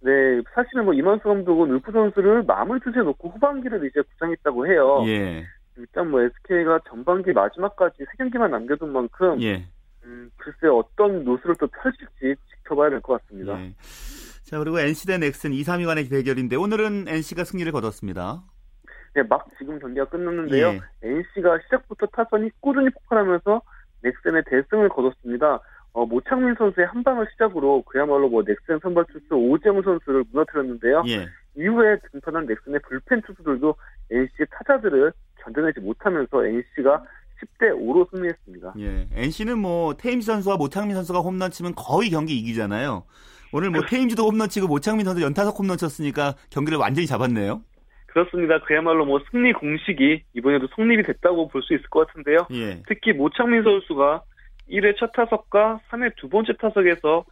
네, 0.01 0.43
사실은 0.55 0.85
뭐 0.85 0.93
이만수 0.95 1.25
감독은 1.25 1.71
울프 1.71 1.91
선수를 1.93 2.43
마무리 2.43 2.79
투수에 2.81 3.03
놓고 3.03 3.31
후반기를 3.31 3.85
이제 3.87 4.03
구상했다고 4.03 4.67
해요. 4.67 5.03
예. 5.07 5.45
일단 5.77 6.11
뭐 6.11 6.21
SK가 6.21 6.81
전반기 6.89 7.33
마지막까지 7.33 7.97
세 7.99 8.05
경기만 8.19 8.51
남겨둔 8.51 8.93
만큼 8.93 9.41
예. 9.41 9.65
음, 10.05 10.31
글쎄 10.37 10.67
어떤 10.67 11.25
노수를 11.25 11.57
또 11.59 11.67
펼칠지 11.69 12.35
지켜봐야 12.51 12.91
될 12.91 13.01
것 13.01 13.21
같습니다. 13.23 13.59
예. 13.61 13.73
자, 14.45 14.59
그리고 14.59 14.79
NC 14.79 15.07
대 15.07 15.19
넥슨 15.19 15.53
2, 15.53 15.63
3위 15.63 15.87
간의 15.87 16.09
대결인데 16.09 16.57
오늘은 16.57 17.07
NC가 17.09 17.45
승리를 17.45 17.71
거뒀습니다. 17.73 18.43
네, 19.15 19.23
막 19.23 19.47
지금 19.59 19.79
경기가 19.79 20.05
끝났는데요. 20.07 20.69
예. 20.69 20.81
NC가 21.03 21.59
시작부터 21.65 22.07
타선이 22.07 22.51
꾸준히 22.61 22.91
폭발하면서 22.91 23.63
넥센의 24.03 24.45
대승을 24.47 24.89
거뒀습니다. 24.89 25.61
어, 25.93 26.07
모창민 26.07 26.55
선수의 26.55 26.87
한 26.87 27.03
방을 27.03 27.27
시작으로 27.33 27.83
그야말로 27.83 28.29
뭐 28.29 28.43
넥센 28.43 28.79
선발 28.83 29.05
투수 29.07 29.35
오재훈 29.35 29.83
선수를 29.83 30.25
무너뜨렸는데요. 30.33 31.03
예. 31.09 31.27
이후에 31.57 31.99
등판한 32.13 32.47
넥슨의 32.47 32.81
불펜 32.87 33.21
투수들도 33.23 33.75
NC의 34.11 34.47
타자들을 34.51 35.13
견뎌내지 35.43 35.81
못하면서 35.81 36.45
NC가 36.45 37.03
10대 37.41 37.73
5로 37.73 38.09
승리했습니다. 38.11 38.75
예. 38.79 39.09
NC는 39.13 39.59
뭐 39.59 39.95
테임즈 39.95 40.27
선수와 40.27 40.57
모창민 40.57 40.95
선수가 40.95 41.21
홈런 41.21 41.51
치면 41.51 41.75
거의 41.75 42.11
경기 42.11 42.39
이기잖아요. 42.39 43.05
오늘 43.53 43.71
뭐 43.71 43.83
테임즈도 43.89 44.25
홈런 44.27 44.49
치고 44.49 44.67
모창민 44.67 45.05
선수 45.05 45.23
연타석 45.23 45.59
홈런 45.59 45.79
쳤으니까 45.79 46.35
경기를 46.51 46.79
완전히 46.79 47.07
잡았네요. 47.07 47.63
그렇습니다. 48.09 48.59
그야말로 48.61 49.05
뭐 49.05 49.21
승리 49.31 49.53
공식이 49.53 50.23
이번에도 50.35 50.67
성립이 50.75 51.03
됐다고 51.05 51.49
볼 51.49 51.63
수 51.63 51.75
있을 51.75 51.89
것 51.89 52.07
같은데요. 52.07 52.47
예. 52.53 52.83
특히 52.89 53.13
모창민 53.13 53.63
선수가 53.63 54.23
1회 54.71 54.97
첫 54.99 55.13
타석과 55.13 55.81
3회 55.91 56.17
두 56.17 56.29
번째 56.29 56.55
타석에서 56.59 57.25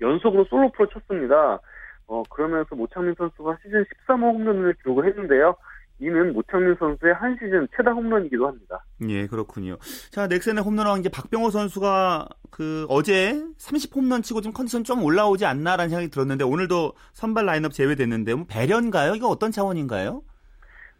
연속으로 0.00 0.44
솔로프로 0.44 0.88
쳤습니다. 0.88 1.60
어, 2.08 2.22
그러면서 2.30 2.74
모창민 2.74 3.14
선수가 3.16 3.58
시즌 3.62 3.84
13호 3.84 4.34
홈런을 4.34 4.74
기록을 4.82 5.06
했는데요. 5.06 5.56
이는 5.98 6.32
모창민 6.34 6.74
선수의 6.78 7.14
한 7.14 7.34
시즌 7.40 7.66
최다 7.76 7.92
홈런이기도 7.92 8.46
합니다. 8.46 8.84
예, 9.08 9.26
그렇군요. 9.26 9.76
자, 10.10 10.26
넥센의 10.26 10.62
홈런 10.62 10.86
왕제 10.86 11.08
박병호 11.08 11.50
선수가 11.50 12.28
그 12.50 12.86
어제 12.90 13.42
30 13.56 13.96
홈런 13.96 14.20
치고 14.22 14.42
좀 14.42 14.52
컨디션 14.52 14.84
좀 14.84 15.02
올라오지 15.02 15.46
않나라는 15.46 15.88
생각이 15.88 16.10
들었는데 16.10 16.44
오늘도 16.44 16.92
선발 17.14 17.46
라인업 17.46 17.72
제외됐는데 17.72 18.34
뭐 18.34 18.44
배련가요? 18.48 19.14
이거 19.14 19.28
어떤 19.28 19.50
차원인가요? 19.50 20.22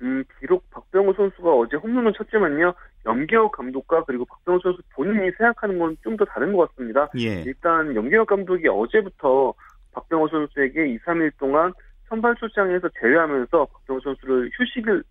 음, 0.03 0.25
비록 0.41 0.69
박병호 0.71 1.13
선수가 1.15 1.51
어제 1.55 1.77
홈런을 1.77 2.13
쳤지만요. 2.15 2.75
염기혁 3.07 3.53
감독과 3.53 4.05
그리고 4.05 4.25
박병호 4.25 4.61
선수 4.63 4.81
본인이 4.95 5.31
생각하는 5.39 5.79
건 5.79 5.97
좀 6.03 6.17
더 6.17 6.25
다른 6.25 6.53
것 6.55 6.69
같습니다. 6.71 7.09
예. 7.19 7.43
일단 7.43 7.95
염기혁 7.95 8.27
감독이 8.27 8.67
어제부터 8.69 9.55
박병호 9.93 10.29
선수에게 10.29 10.89
2, 10.89 10.99
3일 10.99 11.31
동안 11.39 11.73
선발 12.09 12.37
출장에서 12.37 12.89
제외하면서 13.01 13.67
박병호 13.67 14.01
선수를 14.01 14.51
휴식을 14.55 15.03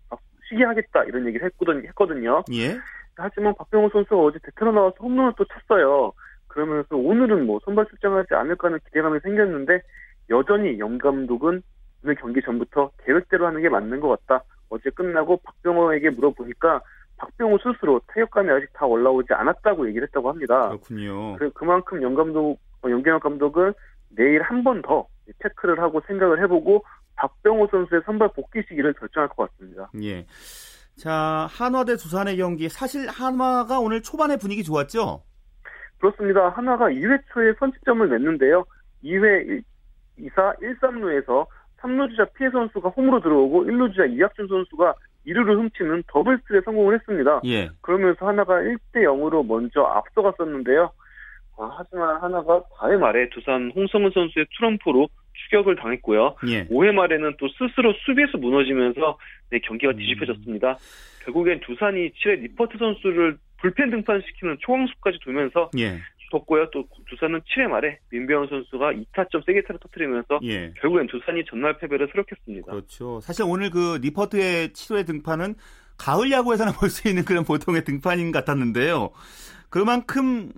휴식하겠다 0.48 1.04
이런 1.04 1.26
얘기를 1.26 1.46
했거든, 1.46 1.84
했거든요. 1.88 2.42
예. 2.52 2.78
하지만 3.16 3.54
박병호 3.54 3.88
선수가 3.90 4.16
어제 4.16 4.38
대타로 4.42 4.72
나와서 4.72 4.96
홈런을 5.00 5.32
또 5.36 5.44
쳤어요. 5.44 6.12
그러면서 6.48 6.96
오늘은 6.96 7.46
뭐 7.46 7.60
선발 7.64 7.86
출장하지 7.86 8.34
않을까 8.34 8.68
하는 8.68 8.78
기대감이 8.86 9.20
생겼는데 9.20 9.80
여전히 10.30 10.78
염 10.78 10.98
감독은 10.98 11.62
오늘 12.04 12.14
경기 12.16 12.40
전부터 12.42 12.90
계획대로 13.04 13.46
하는 13.46 13.60
게 13.62 13.68
맞는 13.68 14.00
것 14.00 14.08
같다. 14.26 14.44
어제 14.68 14.90
끝나고 14.90 15.38
박병호에게 15.38 16.10
물어보니까 16.10 16.80
박병호 17.18 17.58
스스로 17.58 18.00
타격감이 18.08 18.50
아직 18.50 18.68
다 18.74 18.84
올라오지 18.86 19.32
않았다고 19.32 19.88
얘기를 19.88 20.06
했다고 20.08 20.28
합니다. 20.28 20.68
그렇군요. 20.68 21.36
그, 21.36 21.50
그만큼 21.52 22.02
염 22.02 22.14
감독, 22.14 22.58
어, 22.82 22.90
염경엽 22.90 23.22
감독은 23.22 23.72
내일 24.10 24.42
한 24.42 24.62
번 24.62 24.82
더 24.82 25.06
체크를 25.42 25.80
하고 25.80 26.00
생각을 26.06 26.42
해보고 26.42 26.84
박병호 27.16 27.68
선수의 27.70 28.02
선발 28.04 28.30
복귀 28.34 28.62
시기를 28.68 28.92
결정할 28.94 29.28
것 29.28 29.50
같습니다. 29.50 29.90
예. 30.02 30.26
자, 30.96 31.46
한화 31.50 31.84
대 31.84 31.96
두산의 31.96 32.36
경기. 32.36 32.68
사실 32.68 33.08
한화가 33.08 33.80
오늘 33.80 34.02
초반에 34.02 34.36
분위기 34.36 34.62
좋았죠? 34.62 35.22
그렇습니다. 35.98 36.48
한화가 36.50 36.86
2회 36.86 37.22
초에 37.32 37.52
선취점을 37.58 38.08
냈는데요. 38.08 38.64
2회 39.04 39.62
2사 40.18 40.62
1, 40.62 40.78
3루에서 40.80 41.46
3루 41.80 42.10
주자 42.10 42.24
피에 42.36 42.50
선수가 42.50 42.88
홈으로 42.90 43.20
들어오고 43.20 43.64
1루 43.64 43.92
주자 43.92 44.04
이학준 44.06 44.48
선수가 44.48 44.94
2루를 45.26 45.56
훔치는 45.58 46.04
더블 46.06 46.38
스틸에 46.38 46.60
성공을 46.64 46.94
했습니다. 46.94 47.40
예. 47.44 47.68
그러면서 47.80 48.26
한화가 48.26 48.54
1대 48.54 49.02
0으로 49.04 49.44
먼저 49.44 49.82
앞서갔었는데요. 49.82 50.90
아, 51.58 51.70
하지만 51.78 52.16
한화가 52.20 52.60
4회 52.78 52.98
말에 52.98 53.28
두산 53.30 53.72
홍성흔 53.74 54.10
선수의 54.12 54.46
투런포로 54.56 55.08
추격을 55.44 55.76
당했고요. 55.76 56.36
예. 56.48 56.66
5회 56.68 56.92
말에는 56.92 57.36
또 57.38 57.48
스스로 57.48 57.92
수비에서 58.04 58.38
무너지면서 58.38 59.18
네, 59.50 59.58
경기가 59.60 59.92
음. 59.92 59.96
뒤집혀졌습니다. 59.98 60.78
결국엔 61.24 61.60
두산이 61.60 62.10
7회 62.10 62.40
니퍼트 62.40 62.78
선수를 62.78 63.38
불펜 63.60 63.90
등판시키는 63.90 64.58
초강수까지 64.60 65.18
두면서 65.22 65.70
예. 65.78 65.98
뒀고요. 66.30 66.68
또 66.70 66.84
두산은 67.08 67.40
7회 67.42 67.68
말에 67.68 67.98
민병헌 68.10 68.48
선수가 68.48 68.92
2타점 68.92 69.46
쐐기타를 69.46 69.78
터뜨리면서 69.80 70.40
예. 70.42 70.72
결국엔 70.80 71.06
두산이 71.06 71.44
전날 71.48 71.78
패배를 71.78 72.08
설욕했습니다. 72.08 72.72
그렇죠. 72.72 73.20
사실 73.20 73.44
오늘 73.46 73.70
그 73.70 73.98
니퍼트의 74.02 74.70
7회 74.70 75.06
등판은 75.06 75.54
가을 75.98 76.30
야구에서나 76.30 76.72
볼 76.80 76.90
수 76.90 77.08
있는 77.08 77.24
그런 77.24 77.44
보통의 77.44 77.84
등판인 77.84 78.32
것 78.32 78.40
같았는데요. 78.44 79.10
그만큼 79.70 80.50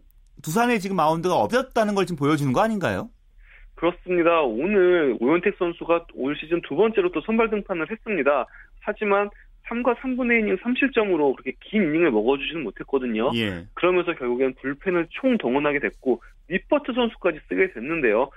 두산의 0.42 0.80
지금 0.80 0.96
마운드가 0.96 1.34
없었다는 1.36 1.94
걸 1.94 2.06
지금 2.06 2.18
보여주는 2.18 2.52
거 2.52 2.60
아닌가요? 2.60 3.10
그렇습니다. 3.74 4.40
오늘 4.42 5.16
오현택 5.20 5.54
선수가 5.58 6.06
올 6.14 6.36
시즌 6.36 6.60
두 6.62 6.74
번째로 6.74 7.12
또 7.12 7.20
선발 7.20 7.50
등판을 7.50 7.90
했습니다. 7.90 8.46
하지만 8.80 9.30
3과 9.68 9.96
3분의 9.98 10.42
2이닝 10.42 10.60
3실점으로 10.62 11.36
그렇게 11.36 11.52
긴 11.60 11.82
이닝을 11.82 12.10
먹어주지는 12.10 12.64
못했거든요. 12.64 13.30
예. 13.34 13.66
그러면서 13.74 14.14
결국엔 14.14 14.54
불펜을 14.54 15.08
총동원하게 15.10 15.78
됐고 15.80 16.22
니퍼트 16.50 16.92
선수까지 16.92 17.38
쓰게 17.48 17.72
됐는데요. 17.74 18.30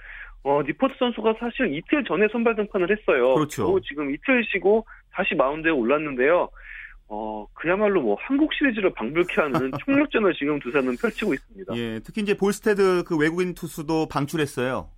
어, 0.44 0.62
니퍼트 0.64 0.96
선수가 1.00 1.36
사실 1.40 1.74
이틀 1.74 2.04
전에 2.04 2.28
선발 2.32 2.56
등판을 2.56 2.92
했어요. 2.92 3.34
그렇죠. 3.36 3.80
지금 3.82 4.14
이틀 4.14 4.44
쉬고 4.52 4.86
다시 5.12 5.36
마운드에 5.36 5.72
올랐는데요. 5.72 6.50
어, 7.14 7.46
그야말로 7.54 8.02
뭐 8.02 8.16
한국 8.22 8.54
시리즈를 8.54 8.94
방불케 8.94 9.42
하는 9.42 9.70
총력전을 9.84 10.34
지금 10.34 10.58
두산은 10.60 10.96
펼치고 10.96 11.34
있습니다. 11.34 11.76
예. 11.76 12.00
특히 12.06 12.22
이제 12.22 12.34
볼스테드 12.38 13.04
그 13.06 13.18
외국인 13.18 13.54
투수도 13.54 14.08
방출했어요. 14.08 14.90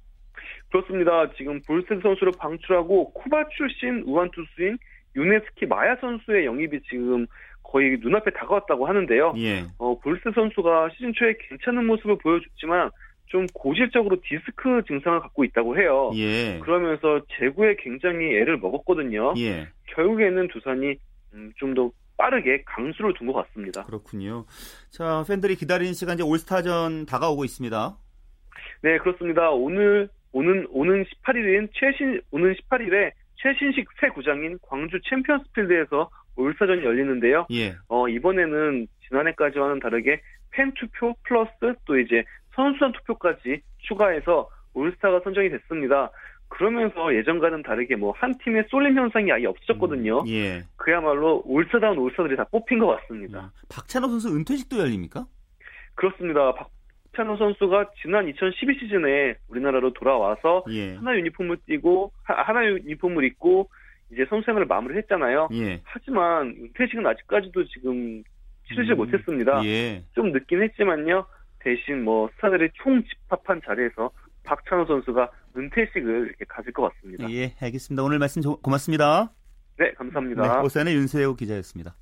그렇습니다. 0.69 1.31
지금 1.35 1.59
볼스테드 1.65 2.01
선수를 2.01 2.33
방출하고 2.37 3.13
쿠바 3.13 3.45
출신 3.57 4.03
우완 4.05 4.29
투수인 4.29 4.77
유네스키 5.15 5.65
마야 5.65 5.95
선수의 5.95 6.45
영입이 6.45 6.81
지금 6.87 7.25
거의 7.63 7.97
눈앞에 7.99 8.29
다가왔다고 8.29 8.85
하는데요. 8.85 9.33
예. 9.37 9.65
어, 9.79 9.97
볼스 9.99 10.21
선수가 10.35 10.89
시즌 10.93 11.13
초에 11.13 11.33
괜찮은 11.49 11.87
모습을 11.87 12.19
보여줬지만 12.19 12.91
좀 13.25 13.47
고질적으로 13.55 14.17
디스크 14.21 14.83
증상을 14.85 15.19
갖고 15.19 15.43
있다고 15.43 15.79
해요. 15.79 16.11
예. 16.13 16.59
그러면서 16.59 17.21
제구에 17.39 17.77
굉장히 17.79 18.35
애를 18.35 18.59
먹었거든요. 18.59 19.33
예. 19.39 19.67
결국에는 19.95 20.47
두산이 20.49 20.95
음, 21.33 21.51
좀더 21.57 21.89
빠르게 22.17 22.63
강수를 22.65 23.13
둔 23.15 23.27
것 23.27 23.33
같습니다. 23.33 23.83
그렇군요. 23.85 24.45
자, 24.89 25.23
팬들이 25.27 25.55
기다리는 25.55 25.93
시간 25.93 26.15
이제 26.15 26.23
올스타전 26.23 27.05
다가오고 27.05 27.45
있습니다. 27.45 27.97
네, 28.81 28.97
그렇습니다. 28.99 29.49
오늘 29.49 30.09
오는 30.31 30.65
오는 30.71 31.03
18일인 31.03 31.69
최신 31.73 32.21
오는 32.31 32.53
18일에 32.53 33.11
최신식 33.35 33.87
새 33.99 34.09
구장인 34.09 34.57
광주 34.61 34.99
챔피언스필드에서 35.09 36.09
올스타전이 36.35 36.83
열리는데요. 36.83 37.45
예. 37.51 37.75
어, 37.87 38.07
이번에는 38.07 38.87
지난해까지와는 39.07 39.79
다르게 39.79 40.21
팬 40.51 40.71
투표 40.73 41.13
플러스 41.23 41.51
또 41.85 41.99
이제 41.99 42.23
선수단 42.55 42.91
투표까지 42.93 43.61
추가해서 43.79 44.49
올스타가 44.73 45.21
선정이 45.23 45.49
됐습니다. 45.49 46.11
그러면서 46.49 47.13
예전과는 47.15 47.63
다르게 47.63 47.95
뭐 47.95 48.13
한 48.17 48.37
팀의 48.43 48.65
쏠림 48.69 48.95
현상이 48.97 49.31
아예 49.31 49.45
없어졌거든요. 49.45 50.23
예. 50.27 50.63
그야말로 50.75 51.41
올스타다운 51.45 51.97
올스타들이 51.97 52.35
다 52.35 52.43
뽑힌 52.51 52.79
것 52.79 52.87
같습니다. 52.87 53.51
박찬호 53.69 54.07
선수 54.09 54.35
은퇴식도 54.35 54.77
열립니까? 54.77 55.25
그렇습니다. 55.95 56.53
박찬호 56.53 57.37
선수가 57.37 57.91
지난 58.01 58.27
2012 58.29 58.79
시즌에 58.79 59.35
우리나라로 59.49 59.93
돌아와서 59.93 60.63
예. 60.69 60.95
하나 60.95 61.15
유니폼을 61.17 61.57
띄고 61.67 62.11
하- 62.23 62.41
하나 62.43 62.65
유니폼을 62.65 63.23
입고 63.25 63.69
이제 64.11 64.25
선수 64.29 64.45
생활을 64.45 64.67
마무리 64.67 64.95
했잖아요. 64.97 65.49
예. 65.53 65.81
하지만 65.83 66.47
은퇴식은 66.49 67.05
아직까지도 67.05 67.65
지금 67.65 68.23
치르지 68.67 68.91
음, 68.91 68.97
못했습니다. 68.97 69.65
예. 69.65 70.03
좀 70.13 70.31
늦긴 70.31 70.61
했지만요. 70.61 71.25
대신 71.59 72.03
뭐 72.03 72.29
스타들의 72.35 72.69
총 72.75 73.01
집합한 73.03 73.61
자리에서 73.65 74.11
박찬호 74.43 74.85
선수가 74.85 75.31
은퇴식을 75.57 76.27
이렇게 76.27 76.45
가질 76.47 76.73
것 76.73 76.91
같습니다. 76.93 77.29
예, 77.31 77.55
알겠습니다. 77.61 78.03
오늘 78.03 78.19
말씀 78.19 78.41
조- 78.41 78.57
고맙습니다. 78.61 79.31
네, 79.77 79.85
네, 79.85 79.93
감사합니다. 79.93 80.61
오산의 80.61 80.95
윤세호 80.95 81.35
기자였습니다. 81.35 81.95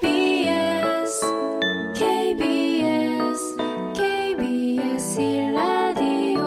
KBS 0.00 1.20
KBS 1.96 3.56
KBS 3.94 5.20
일라디오 5.20 6.42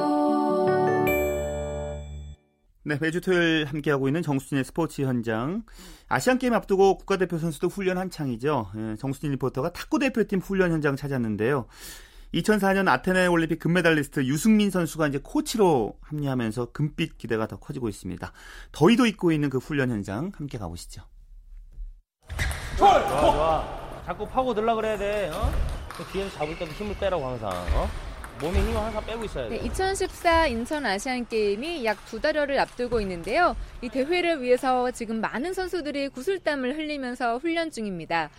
네, 2.85 2.97
매주 3.01 3.21
토요일 3.21 3.65
함께하고 3.65 4.07
있는 4.07 4.21
정수진의 4.21 4.63
스포츠 4.63 5.01
현장. 5.03 5.63
아시안게임 6.09 6.53
앞두고 6.53 6.97
국가대표 6.97 7.37
선수도 7.37 7.67
훈련 7.67 7.97
한창이죠. 7.97 8.71
예, 8.77 8.95
정수진 8.95 9.31
리포터가 9.31 9.71
탁구 9.73 9.99
대표팀 9.99 10.39
훈련 10.39 10.71
현장 10.71 10.95
찾았는데요. 10.95 11.67
2004년 12.33 12.87
아테네 12.87 13.27
올림픽 13.27 13.59
금메달리스트 13.59 14.21
유승민 14.25 14.71
선수가 14.71 15.07
이제 15.07 15.19
코치로 15.21 15.97
합류하면서 16.01 16.71
금빛 16.71 17.17
기대가 17.17 17.45
더 17.47 17.57
커지고 17.59 17.89
있습니다. 17.89 18.31
더위도 18.71 19.05
입고 19.05 19.31
있는 19.31 19.49
그 19.49 19.59
훈련 19.59 19.91
현장 19.91 20.31
함께 20.35 20.57
가보시죠. 20.57 21.03
좋아, 22.77 23.07
좋아. 23.07 24.03
자꾸 24.05 24.27
파고 24.27 24.53
들라 24.53 24.73
그래야 24.75 24.97
돼. 24.97 25.29
어? 25.31 25.51
그 25.95 26.03
뒤에서 26.11 26.35
잡을 26.37 26.57
때도 26.57 26.71
힘을 26.71 26.95
빼라고 26.97 27.23
항상. 27.25 27.51
어? 27.75 27.87
몸에 28.41 28.59
힘을 28.61 28.75
항상 28.77 29.05
빼고 29.05 29.25
있어야 29.25 29.47
돼. 29.47 29.57
네, 29.59 29.65
2014 29.67 30.47
인천 30.47 30.83
아시안 30.87 31.27
게임이 31.27 31.85
약 31.85 31.97
두 32.07 32.19
달여를 32.19 32.59
앞두고 32.59 32.99
있는데요. 33.01 33.55
이 33.81 33.89
대회를 33.89 34.41
위해서 34.41 34.89
지금 34.91 35.21
많은 35.21 35.53
선수들이 35.53 36.09
구슬땀을 36.09 36.75
흘리면서 36.75 37.37
훈련 37.37 37.69
중입니다. 37.69 38.29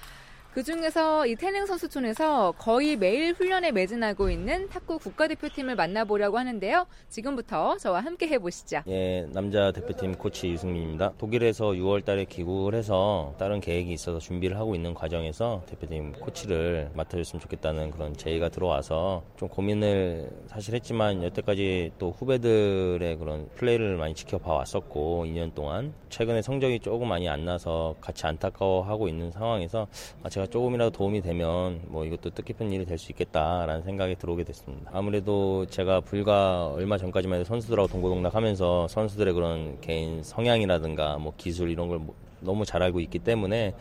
그 0.55 0.63
중에서 0.63 1.27
이 1.27 1.35
태릉 1.35 1.67
선수촌에서 1.67 2.53
거의 2.59 2.97
매일 2.97 3.33
훈련에 3.33 3.73
매진하고 3.73 4.31
있는 4.31 4.69
탁구 4.69 5.01
국가대표팀을 5.01 5.75
만나보려고 5.75 6.39
하는데요. 6.39 6.87
지금부터 7.09 7.77
저와 7.79 7.99
함께 7.99 8.29
해보시죠. 8.29 8.83
예, 8.87 9.27
남자 9.33 9.73
대표팀 9.73 10.15
코치 10.15 10.51
유승민입니다. 10.51 11.15
독일에서 11.19 11.71
6월 11.71 12.05
달에 12.05 12.27
귀국을 12.27 12.77
해서 12.77 13.35
다른 13.37 13.61
계획이 13.61 13.93
있어서 13.93 14.21
준비를 14.21 14.57
하고 14.57 14.77
있는 14.77 14.95
과정에서 14.95 15.65
대표팀 15.67 16.13
코치를 16.21 16.93
맡아줬으면 16.95 17.41
좋겠다는 17.41 17.91
그런 17.91 18.17
제의가 18.17 18.49
들어와서 18.49 19.25
좀 19.37 19.49
고민을 19.49 20.31
사실 20.47 20.77
했지만 20.77 21.25
여태까지 21.25 21.95
또 21.99 22.13
후배들의 22.13 23.17
그런 23.17 23.49
플레이를 23.57 23.97
많이 23.97 24.15
지켜봐 24.15 24.53
왔었고 24.53 25.25
2년 25.27 25.53
동안 25.53 25.95
최근에 26.11 26.43
성적이 26.43 26.79
조금 26.79 27.09
많이 27.09 27.29
안 27.29 27.45
나서 27.45 27.97
같이 28.01 28.25
안타까워하고 28.25 29.09
있는 29.09 29.33
상황에서 29.33 29.89
아, 30.23 30.29
제가 30.45 30.51
조금이라도 30.51 30.91
도움이 30.91 31.23
되면 31.23 31.81
뭐 31.87 32.05
이것도 32.05 32.31
뜻깊은 32.31 32.71
일이 32.73 32.85
될 32.85 32.99
수 32.99 33.11
있겠다라는 33.13 33.83
생각이 33.83 34.15
들어오게 34.17 34.45
됐습니다. 34.45 34.91
아무래도 34.95 35.67
제가 35.67 36.01
불과 36.01 36.67
얼마 36.69 36.97
전까지만 36.99 37.39
해도 37.41 37.47
선수들하고 37.49 37.89
동고동락하면서 37.89 38.89
선수들의 38.89 39.33
그런 39.35 39.81
개인 39.81 40.23
성향이라든가 40.23 41.19
뭐 41.19 41.33
기술 41.37 41.71
이런 41.71 41.89
걸 41.89 41.99
뭐- 41.99 42.15
너무 42.41 42.65
잘 42.67 42.83
알고 42.83 43.01
있기 43.01 43.19
때문에 43.21 43.75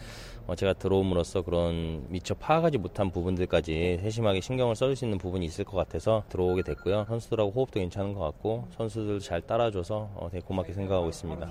어, 0.48 0.56
제가 0.56 0.74
들어옴으로써 0.74 1.42
그런 1.42 2.06
미처 2.10 2.34
파악하지 2.34 2.78
못한 2.78 3.12
부분들까지 3.12 4.00
세심하게 4.02 4.42
신경을 4.42 4.76
써줄 4.76 4.96
수 4.96 5.06
있는 5.06 5.18
부분이 5.18 5.46
있을 5.46 5.64
것 5.66 5.78
같아서 5.78 6.24
들어오게 6.30 6.64
됐고요. 6.64 7.06
선수들하고 7.08 7.52
호흡도 7.52 7.80
괜찮은 7.80 8.14
것 8.14 8.20
같고 8.22 8.68
선수들 8.78 9.20
잘 9.20 9.42
따라줘서 9.42 10.10
어, 10.16 10.30
되게 10.32 10.44
고맙게 10.46 10.74
생각하고 10.74 11.10
있습니다. 11.10 11.48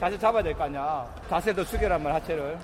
자세 0.00 0.18
잡아야 0.18 0.42
될 0.42 0.54
거 0.54 0.64
아니야. 0.64 1.06
자세도 1.28 1.62
숙여란 1.64 2.02
말 2.02 2.12
하체를. 2.14 2.58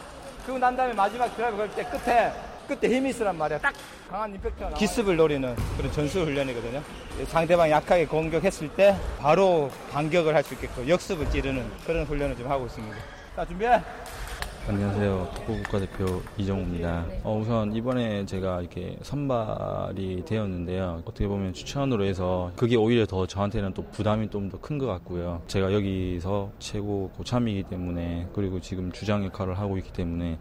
그리고 0.45 0.59
난 0.59 0.75
다음에 0.77 0.93
마지막 0.95 1.29
드라이브 1.37 1.57
걸 1.59 1.69
때 1.71 1.85
끝에 1.85 2.33
끝에 2.67 2.95
힘이 2.97 3.11
있으란 3.11 3.37
말이야. 3.37 3.59
딱 3.61 3.75
강한 4.11 4.31
임팩트가 4.35 4.67
나와. 4.67 4.75
기습을 4.79 5.17
노리는 5.17 5.55
그런 5.77 5.93
전술 5.93 6.25
훈련이거든요. 6.25 6.83
상대방 7.29 7.71
약하게 7.71 8.07
공격했을 8.07 8.69
때 8.71 8.97
바로 9.21 9.71
반격을 9.93 10.35
할 10.35 10.43
수 10.43 10.55
있게끔 10.55 10.89
역습을 10.89 11.29
찌르는 11.31 11.71
그런 11.85 12.05
훈련을 12.07 12.37
좀 12.37 12.51
하고 12.51 12.67
있습니다. 12.67 12.97
자 13.37 13.45
준비해. 13.45 13.81
안녕하세요. 14.69 15.31
탁구 15.33 15.53
국가대표 15.63 16.21
이정우입니다. 16.37 17.07
어, 17.23 17.39
우선 17.41 17.73
이번에 17.73 18.27
제가 18.27 18.61
이렇게 18.61 18.97
선발이 19.03 20.25
되었는데요. 20.27 21.03
어떻게 21.05 21.29
보면 21.29 21.53
추천으로 21.53 22.05
해서 22.05 22.51
그게 22.57 22.75
오히려 22.75 23.07
더 23.07 23.27
저한테는 23.29 23.75
또 23.75 23.85
부담이 23.93 24.29
좀 24.31 24.51
더 24.51 24.59
큰 24.59 24.79
것 24.79 24.87
같고요. 24.87 25.41
제가 25.47 25.73
여기서 25.73 26.51
최고 26.59 27.11
고참이기 27.17 27.65
때문에 27.65 28.29
그리고 28.35 28.61
지금 28.61 28.91
주장 28.91 29.25
역할을 29.25 29.57
하고 29.57 29.79
있기 29.79 29.93
때문에 29.93 30.37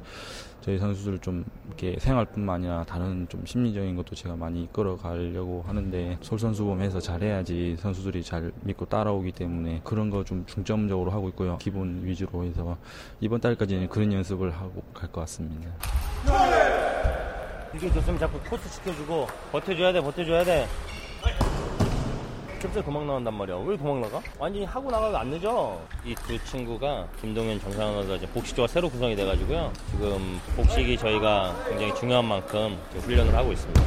저희 0.65 0.79
선수들 0.79 1.19
좀 1.19 1.45
이렇게 1.67 1.95
생활뿐만 1.99 2.55
아니라 2.55 2.83
다른 2.85 3.27
좀 3.29 3.45
심리적인 3.45 3.95
것도 3.95 4.15
제가 4.15 4.35
많이 4.35 4.63
이끌어 4.63 4.97
가려고 4.97 5.63
하는데 5.67 6.17
솔선수범해서 6.21 6.99
잘해야지 7.01 7.77
선수들이 7.79 8.23
잘 8.23 8.51
믿고 8.63 8.85
따라오기 8.85 9.31
때문에 9.33 9.81
그런 9.83 10.09
거 10.09 10.23
좀 10.25 10.43
중점적으로 10.47 11.11
하고 11.11 11.29
있고요. 11.29 11.59
기본 11.59 12.03
위주로 12.03 12.43
해서 12.43 12.77
이번 13.19 13.39
달까지는 13.41 13.89
그런 13.89 14.11
연습을 14.11 14.49
하고 14.49 14.81
갈 14.91 15.07
것 15.11 15.21
같습니다. 15.21 15.69
이게 17.75 17.91
좋으면 17.91 18.17
자꾸 18.17 18.39
코스 18.49 18.67
시켜주고 18.67 19.27
버텨줘야 19.51 19.93
돼, 19.93 20.01
버텨줘야 20.01 20.43
돼. 20.43 20.65
좁쌀 22.65 22.83
도망 22.83 23.05
나간단 23.05 23.33
말이야. 23.35 23.57
왜 23.57 23.77
도망 23.77 24.01
나가? 24.01 24.19
완전히 24.39 24.65
하고 24.65 24.89
나가도 24.89 25.17
안 25.17 25.29
늦어. 25.29 25.79
이 26.03 26.15
두 26.15 26.43
친구가 26.45 27.07
김동현, 27.21 27.59
정상현 27.59 27.93
선수가 27.93 28.15
이제 28.15 28.27
복식조가 28.27 28.67
새로 28.67 28.89
구성이 28.89 29.15
돼가지고요. 29.15 29.71
지금 29.91 30.39
복식이 30.55 30.97
저희가 30.97 31.53
굉장히 31.69 31.93
중요한 31.95 32.25
만큼 32.25 32.77
훈련을 33.01 33.35
하고 33.35 33.51
있습니다. 33.51 33.81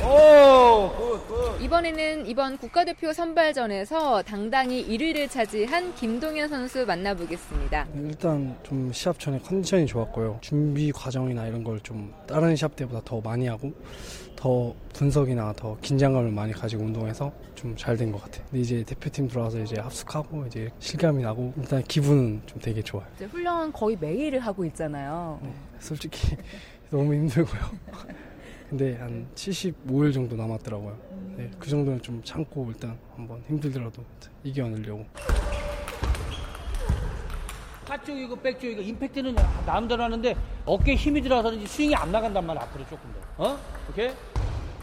오, 0.00 0.88
good, 0.96 1.26
good. 1.28 1.62
이번에는 1.62 2.26
이번 2.26 2.56
국가대표 2.56 3.12
선발전에서 3.12 4.22
당당히 4.22 4.84
1위를 4.88 5.28
차지한 5.30 5.94
김동현 5.94 6.48
선수 6.48 6.84
만나보겠습니다. 6.86 7.86
일단 7.96 8.56
좀 8.62 8.90
시합 8.92 9.18
전에 9.18 9.38
컨디션이 9.38 9.86
좋았고요. 9.86 10.38
준비 10.40 10.90
과정이나 10.92 11.46
이런 11.46 11.62
걸 11.62 11.78
좀 11.82 12.12
다른 12.26 12.56
시합 12.56 12.74
때보다 12.76 13.00
더 13.04 13.20
많이 13.20 13.46
하고 13.48 13.72
더 14.36 14.74
분석이나 14.94 15.52
더 15.54 15.76
긴장감을 15.80 16.30
많이 16.32 16.52
가지고 16.52 16.84
운동해서 16.84 17.32
좀 17.54 17.76
잘 17.76 17.96
된 17.96 18.10
것 18.12 18.22
같아요. 18.22 18.44
근데 18.50 18.60
이제 18.60 18.82
대표팀 18.84 19.28
들어와서 19.28 19.58
이제 19.60 19.80
합숙하고 19.80 20.46
이제 20.46 20.68
실감이 20.80 21.22
나고 21.22 21.52
일단 21.58 21.82
기분은 21.82 22.42
좀 22.46 22.60
되게 22.60 22.82
좋아요. 22.82 23.06
이제 23.16 23.24
훈련 23.26 23.72
거의 23.72 23.96
매일 24.00 24.38
하고 24.38 24.64
있잖아요. 24.64 25.40
솔직히 25.78 26.36
너무 26.90 27.14
힘들고요. 27.14 27.60
근데 28.72 28.96
한 28.96 29.28
75일 29.34 30.14
정도 30.14 30.34
남았더라고요. 30.34 30.96
네, 31.36 31.50
그 31.58 31.68
정도는 31.68 32.00
좀 32.00 32.22
참고 32.24 32.66
일단 32.70 32.98
한번 33.14 33.42
힘들더라도 33.46 34.02
이겨내려고. 34.42 35.04
핫쪽이고 37.86 38.34
백쪽이고 38.36 38.80
임팩트는 38.80 39.36
마음대로 39.66 40.04
하는데 40.04 40.34
어깨에 40.64 40.94
힘이 40.94 41.20
들어가서 41.20 41.54
스윙이 41.66 41.94
안 41.94 42.10
나간단 42.10 42.46
말이야 42.46 42.62
앞으로 42.62 42.84
조금 42.86 43.12
더 43.36 43.44
어? 43.44 43.58
오케이? 43.90 44.10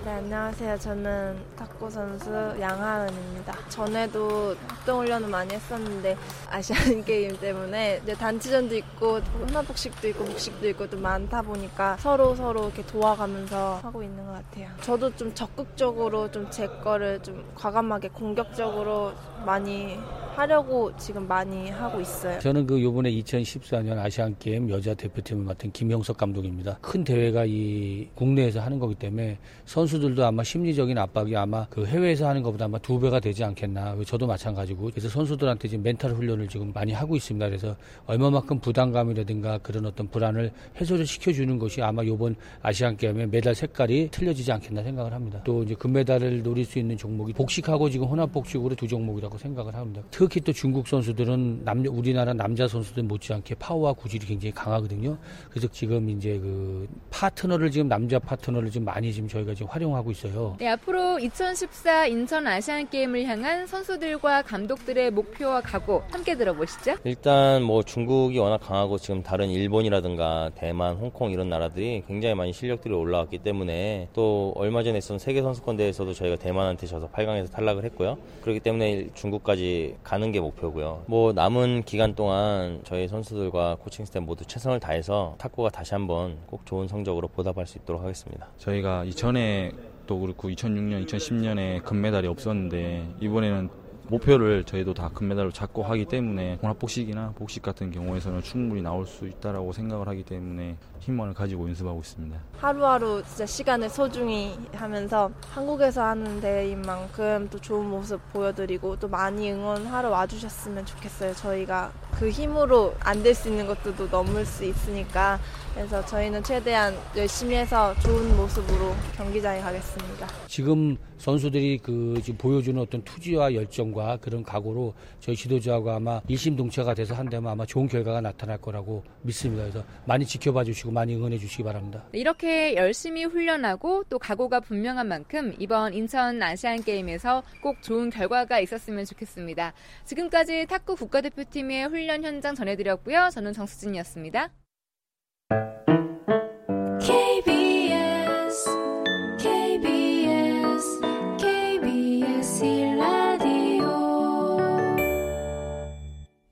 네, 0.06 0.12
안녕하세요. 0.12 0.78
저는 0.80 1.36
탁구 1.58 1.90
선수 1.90 2.30
양하은입니다. 2.58 3.68
전에도 3.68 4.56
합동훈련을 4.68 5.28
많이 5.28 5.54
했었는데 5.54 6.16
아시안 6.50 7.04
게임 7.04 7.38
때문에 7.38 8.00
이제 8.04 8.14
단체전도 8.14 8.78
있고 8.78 9.20
혼합복식도 9.20 10.08
있고 10.10 10.24
복식도 10.24 10.70
있고 10.70 10.90
좀 10.90 11.02
많다 11.02 11.42
보니까 11.42 11.98
서로 11.98 12.34
서로 12.34 12.66
이렇게 12.68 12.86
도와가면서 12.86 13.82
하고 13.84 14.02
있는 14.02 14.26
것 14.26 14.32
같아요. 14.32 14.70
저도 14.82 15.14
좀 15.18 15.34
적극적으로 15.36 16.32
좀 16.32 16.50
제 16.50 16.66
거를 16.68 17.22
좀 17.22 17.44
과감하게 17.56 18.08
공격적으로 18.10 19.12
많이 19.46 19.98
하려고 20.36 20.96
지금 20.98 21.28
많이 21.28 21.70
하고 21.70 22.00
있어요. 22.00 22.40
저는 22.40 22.66
그 22.66 22.82
요번에 22.82 23.12
2014년 23.12 23.98
아시안 24.00 24.36
게임 24.40 24.70
여자 24.70 24.94
대표팀을 24.94 25.44
맡은 25.44 25.72
김영석 25.72 26.18
감독입니다. 26.18 26.78
큰 26.82 27.04
대회가 27.04 27.44
이 27.46 28.08
국내에서 28.16 28.62
하는 28.62 28.80
거기 28.80 28.96
때문에 28.96 29.38
선수 29.66 29.89
들도 29.98 30.26
아마 30.26 30.44
심리적인 30.44 30.98
압박이 30.98 31.36
아마 31.36 31.66
그 31.70 31.86
해외에서 31.86 32.28
하는 32.28 32.44
것보다 32.44 32.66
아마 32.66 32.78
두 32.78 33.00
배가 33.00 33.20
되지 33.20 33.44
않겠나. 33.44 33.96
저도 34.06 34.28
마찬가지고. 34.28 34.92
그래서 34.92 35.10
선수들한테 35.10 35.68
지금 35.68 35.84
멘탈 35.84 36.12
훈련을 36.12 36.48
지금 36.48 36.72
많이 36.72 36.92
하고 36.92 37.16
있습니다. 37.16 37.48
그래서 37.48 37.76
얼마만큼 38.06 38.60
부담감이라든가 38.60 39.58
그런 39.60 39.88
어떤 39.88 40.08
불안을 40.08 40.52
해소를 40.80 41.08
시켜주는 41.08 41.58
것이 41.58 41.82
아마 41.82 42.06
요번 42.06 42.36
아시안 42.62 42.96
게임의 42.96 43.30
메달 43.30 43.56
색깔이 43.56 44.10
틀려지지 44.12 44.52
않겠나 44.52 44.84
생각을 44.84 45.14
합니다. 45.14 45.42
또 45.44 45.64
이제 45.64 45.74
금메달을 45.74 46.44
노릴 46.44 46.66
수 46.66 46.78
있는 46.78 46.96
종목이 46.96 47.34
복식하고 47.34 47.90
지금 47.90 48.08
혼합 48.08 48.32
복식으로 48.32 48.76
두 48.76 48.88
종목이라고 48.88 49.38
생각을 49.38 49.74
합니다. 49.74 50.04
특히 50.12 50.40
또 50.42 50.54
중국 50.54 50.88
선수들은 50.88 51.64
남녀 51.64 51.90
우리나라 51.90 52.34
남자 52.34 52.68
선수들 52.68 53.04
못지않게 53.04 53.56
파워와 53.56 53.94
구질이 53.94 54.28
굉장히 54.28 54.52
강하거든요. 54.52 55.18
그래서 55.50 55.68
지금 55.72 56.10
이제 56.10 56.38
그 56.38 56.88
파트너를 57.10 57.72
지금 57.72 57.88
남자 57.88 58.20
파트너를 58.20 58.70
지금 58.70 58.86
많이 58.86 59.12
지금 59.12 59.28
저희가 59.28 59.54
지금 59.54 59.68
활 59.70 59.79
용하고 59.82 60.12
있어요. 60.12 60.56
네, 60.60 60.68
앞으로 60.70 61.20
2014 61.20 62.08
인천 62.08 62.48
아시안 62.48 62.90
게임을 62.90 63.26
향한 63.26 63.68
선수들과 63.68 64.44
감독들의 64.44 65.12
목표와 65.12 65.62
각오 65.62 66.04
함께 66.12 66.36
들어보시죠. 66.36 66.96
일단 67.04 67.64
뭐 67.64 67.84
중국이 67.84 68.38
워낙 68.40 68.58
강하고 68.60 68.98
지금 68.98 69.24
다른 69.24 69.50
일본이라든가 69.50 70.52
대만, 70.56 70.96
홍콩 70.96 71.32
이런 71.32 71.50
나라들이 71.50 72.04
굉장히 72.08 72.36
많이 72.36 72.54
실력들이 72.54 72.94
올라왔기 72.94 73.40
때문에 73.40 74.10
또 74.14 74.54
얼마 74.56 74.84
전에 74.84 74.98
있었던 74.98 75.20
세계 75.20 75.42
선수권 75.42 75.78
대회에서도 75.78 76.14
저희가 76.14 76.36
대만한테 76.38 76.88
져서 76.88 77.10
8강에서 77.10 77.52
탈락을 77.52 77.84
했고요. 77.86 78.18
그렇기 78.42 78.60
때문에 78.60 79.10
중국까지 79.14 79.96
가는 80.04 80.32
게 80.32 80.40
목표고요. 80.40 81.04
뭐 81.08 81.34
남은 81.34 81.84
기간 81.86 82.16
동안 82.16 82.82
저희 82.84 83.08
선수들과 83.08 83.78
코칭 83.82 84.06
스태프 84.06 84.26
모두 84.26 84.46
최선을 84.46 84.80
다해서 84.80 85.36
탁구가 85.38 85.70
다시 85.70 85.94
한번 85.94 86.38
꼭 86.48 86.66
좋은 86.66 86.88
성적으로 86.88 87.28
보답할 87.28 87.66
수 87.66 87.78
있도록 87.78 88.02
하겠습니다. 88.02 88.48
저희가 88.58 89.04
이전에 89.06 89.69
또 89.69 89.69
그렇고 90.18 90.50
2006년, 90.50 91.06
2010년에 91.06 91.84
금메달이 91.84 92.28
없었는데 92.28 93.16
이번에는 93.20 93.70
목표를 94.10 94.64
저희도 94.64 94.94
다 94.94 95.10
금메달로 95.14 95.52
잡고 95.52 95.84
하기 95.84 96.06
때문에 96.06 96.58
혼합복식이나 96.62 97.34
복식 97.38 97.62
같은 97.62 97.92
경우에서는 97.92 98.42
충분히 98.42 98.82
나올 98.82 99.06
수 99.06 99.28
있다라고 99.28 99.72
생각을 99.72 100.08
하기 100.08 100.24
때문에 100.24 100.76
희망을 101.00 101.34
가지고 101.34 101.68
연습하고 101.68 102.00
있습니다. 102.00 102.38
하루하루 102.58 103.24
진짜 103.24 103.46
시간을 103.46 103.90
소중히 103.90 104.58
하면서 104.74 105.32
한국에서 105.52 106.04
하는 106.04 106.42
대회인 106.42 106.82
만큼 106.82 107.48
또 107.52 107.60
좋은 107.60 107.86
모습 107.90 108.20
보여드리고 108.34 108.98
또 109.00 109.08
많이 109.08 109.52
응원하러 109.52 110.10
와주셨으면 110.10 110.86
좋겠어요. 110.86 111.34
저희가 111.36 111.92
그 112.12 112.30
힘으로 112.30 112.94
안 113.00 113.24
될 113.24 113.34
수 113.34 113.48
있는 113.50 113.68
것들도 113.68 114.08
넘을 114.08 114.46
수 114.46 114.66
있으니까 114.66 115.40
그래서 115.74 116.04
저희는 116.06 116.44
최대한 116.44 116.94
열심히 117.16 117.56
해서 117.56 117.94
좋은 118.00 118.36
모습으로 118.36 118.94
경기장에 119.16 119.62
가겠습니다. 119.62 120.28
지금 120.48 120.98
선수들이 121.18 121.78
그 121.78 122.20
지금 122.24 122.38
보여주는 122.38 122.82
어떤 122.82 123.02
투지와 123.04 123.54
열정과 123.54 123.99
그런 124.22 124.44
각오로 124.44 124.94
저희 125.20 125.36
지도자하고 125.36 125.92
아마 125.92 126.22
일심동체가 126.28 126.94
돼서 126.94 127.16
한다면 127.16 127.52
아마 127.52 127.66
좋은 127.66 127.88
결과가 127.88 128.22
나타날 128.22 128.58
거라고 128.60 129.04
믿습니다. 129.22 129.64
그래서 129.64 129.84
많이 130.06 130.26
지켜봐 130.26 130.64
주시고 130.64 130.92
많이 130.92 131.16
응원해 131.16 131.38
주시기 131.38 131.64
바랍니다. 131.64 132.04
네, 132.12 132.20
이렇게 132.20 132.76
열심히 132.76 133.24
훈련하고 133.24 134.06
또 134.10 134.20
각오가 134.20 134.60
분명한 134.60 135.08
만큼 135.08 135.54
이번 135.60 135.94
인천 135.94 136.42
아시안 136.42 136.84
게임에서 136.84 137.44
꼭 137.62 137.82
좋은 137.82 138.10
결과가 138.10 138.60
있었으면 138.60 139.06
좋겠습니다. 139.06 139.74
지금까지 140.06 140.66
탁구 140.68 140.96
국가대표팀의 140.96 141.88
훈련 141.88 142.24
현장 142.24 142.56
전해드렸고요. 142.56 143.30
저는 143.32 143.54
정수진이었습니다. 143.54 144.50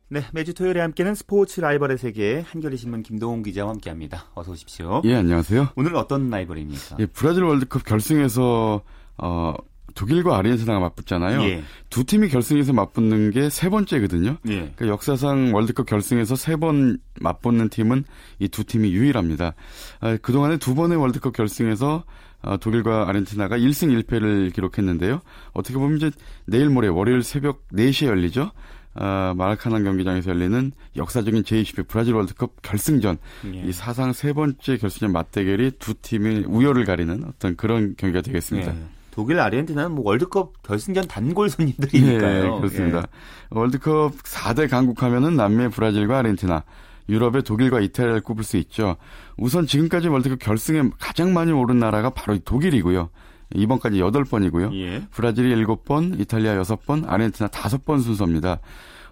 네, 0.09 0.21
매주 0.31 0.53
토요일에 0.53 0.79
함께는 0.79 1.15
스포츠 1.15 1.59
라이벌의 1.59 1.97
세계 1.97 2.39
한겨레 2.47 2.77
신문 2.77 3.03
김동훈 3.03 3.43
기자와 3.43 3.71
함께합니다. 3.71 4.25
어서 4.35 4.53
오십시오. 4.53 5.01
예, 5.03 5.15
안녕하세요. 5.15 5.69
오늘 5.75 5.95
어떤 5.95 6.29
라이벌입니까? 6.29 6.95
예, 6.99 7.05
브라질 7.07 7.43
월드컵 7.43 7.83
결승에서 7.83 8.81
어, 9.17 9.53
독일과 9.95 10.37
아르헨티나가 10.37 10.79
맞붙잖아요. 10.79 11.41
예. 11.43 11.63
두 11.89 12.05
팀이 12.05 12.29
결승에서 12.29 12.71
맞붙는 12.71 13.31
게 13.31 13.49
세 13.49 13.67
번째거든요. 13.69 14.37
예. 14.47 14.55
그러니까 14.75 14.87
역사상 14.87 15.53
월드컵 15.53 15.85
결승에서 15.87 16.35
세 16.37 16.55
번 16.55 16.99
맞붙는 17.19 17.67
팀은 17.69 18.05
이 18.39 18.47
두 18.47 18.63
팀이 18.63 18.91
유일합니다. 18.93 19.55
아, 19.99 20.17
그동안에 20.21 20.55
두 20.57 20.73
번의 20.73 20.97
월드컵 20.97 21.33
결승에서 21.33 22.05
어, 22.43 22.55
독일과 22.57 23.09
아르헨티나가 23.09 23.57
1승 23.57 24.03
1패를 24.03 24.53
기록했는데요. 24.53 25.19
어떻게 25.53 25.77
보면 25.77 25.97
이제 25.97 26.11
내일 26.45 26.69
모레 26.69 26.87
월요일 26.87 27.23
새벽 27.23 27.67
4시에 27.73 28.05
열리죠. 28.07 28.51
아, 28.99 29.33
마라카난 29.37 29.83
경기장에서 29.83 30.31
열리는 30.31 30.71
역사적인 30.95 31.43
제20회 31.43 31.87
브라질 31.87 32.15
월드컵 32.15 32.61
결승전. 32.61 33.17
예. 33.53 33.63
이 33.65 33.71
사상 33.71 34.11
세 34.13 34.33
번째 34.33 34.77
결승전 34.77 35.11
맞대결이 35.11 35.71
두 35.79 35.93
팀의 35.93 36.45
우열을 36.47 36.85
가리는 36.85 37.23
어떤 37.27 37.55
그런 37.55 37.95
경기가 37.95 38.21
되겠습니다. 38.21 38.73
예. 38.73 38.77
독일, 39.11 39.39
아르헨티나는 39.39 39.93
뭐 39.93 40.05
월드컵 40.05 40.61
결승전 40.61 41.07
단골 41.07 41.49
손님들이니까요. 41.49 42.45
예, 42.45 42.59
그렇습니다. 42.59 43.07
월드컵 43.49 44.13
4대 44.23 44.69
강국 44.69 45.01
하면은 45.01 45.35
남미 45.35 45.69
브라질과 45.69 46.19
아르헨티나, 46.19 46.63
유럽의 47.09 47.43
독일과 47.43 47.79
이탈리아를 47.79 48.21
꼽을 48.21 48.43
수 48.43 48.57
있죠. 48.57 48.95
우선 49.37 49.65
지금까지 49.65 50.07
월드컵 50.07 50.37
결승에 50.37 50.83
가장 50.99 51.33
많이 51.33 51.51
오른 51.51 51.79
나라가 51.79 52.11
바로 52.11 52.35
이 52.35 52.39
독일이고요. 52.43 53.09
이번까지 53.55 53.99
8번이고요. 53.99 54.73
예. 54.75 55.03
브라질이 55.11 55.55
7번, 55.55 56.19
이탈리아 56.19 56.55
6번, 56.61 57.07
아르헨티나 57.07 57.49
5번 57.49 58.01
순서입니다. 58.01 58.59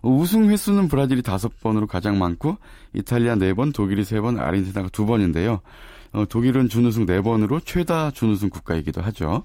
우승 0.02 0.50
횟수는 0.50 0.88
브라질이 0.88 1.22
5번으로 1.22 1.88
가장 1.88 2.20
많고 2.20 2.58
이탈리아 2.94 3.36
4번, 3.36 3.74
독일이 3.74 4.04
3번, 4.04 4.40
아르헨티나가 4.40 4.90
2번인데요. 4.90 5.62
어, 6.14 6.26
독일은 6.26 6.70
준우승 6.70 7.06
4번으로 7.06 7.62
최다 7.66 8.12
준우승 8.12 8.50
국가이기도 8.50 9.02
하죠. 9.02 9.44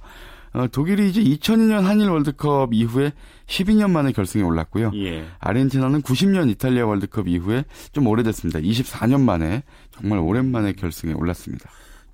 어, 0.53 0.67
독일이 0.69 1.09
이제 1.09 1.23
2002년 1.23 1.83
한일 1.83 2.11
월드컵 2.11 2.75
이후에 2.75 3.13
12년 3.47 3.91
만에 3.91 4.13
결승에 4.13 4.43
올랐고요. 4.43 4.91
예. 4.95 5.25
아르헨티나는 5.39 6.03
90년 6.03 6.51
이탈리아 6.51 6.87
월드컵 6.87 7.29
이후에 7.29 7.65
좀 7.93 8.07
오래됐습니다. 8.07 8.61
24년 8.61 9.21
만에 9.21 9.63
정말 9.93 10.19
오랜만에 10.19 10.73
결승에 10.73 11.13
올랐습니다. 11.13 11.71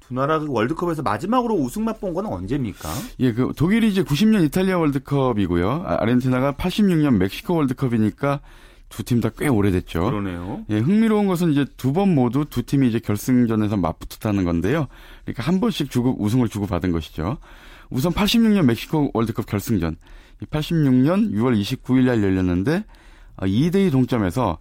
두 0.09 0.14
나라 0.14 0.38
그 0.38 0.47
월드컵에서 0.49 1.03
마지막으로 1.03 1.55
우승 1.55 1.85
맛본 1.85 2.14
건 2.14 2.27
언제입니까? 2.27 2.88
예, 3.21 3.33
그 3.33 3.53
독일이 3.57 3.88
이제 3.88 4.03
90년 4.03 4.45
이탈리아 4.45 4.79
월드컵이고요. 4.79 5.85
아, 5.87 5.97
아르헨티나가 6.01 6.53
86년 6.53 7.16
멕시코 7.16 7.55
월드컵이니까 7.57 8.40
두 8.88 9.03
팀 9.03 9.21
다 9.21 9.31
꽤 9.31 9.49
오래됐죠. 9.49 10.05
그러네요. 10.05 10.64
예, 10.71 10.79
흥미로운 10.79 11.27
것은 11.27 11.51
이제 11.53 11.64
두 11.77 11.92
번 11.92 12.14
모두 12.14 12.45
두 12.45 12.62
팀이 12.62 12.88
이제 12.88 13.01
결승전에서 13.01 13.77
맞붙었다는 13.77 14.45
건데요. 14.45 14.87
그러니까 15.25 15.42
한 15.42 15.59
번씩 15.61 15.90
주고 15.90 16.14
우승을 16.23 16.49
주고 16.49 16.66
받은 16.66 16.92
것이죠. 16.92 17.38
우선 17.90 18.12
86년 18.12 18.64
멕시코 18.64 19.11
월드컵 19.12 19.47
결승전. 19.47 19.97
86년 20.51 21.33
6월 21.33 21.61
29일 21.61 22.05
날 22.05 22.23
열렸는데 22.23 22.85
2대2 23.38 23.90
동점에서 23.90 24.59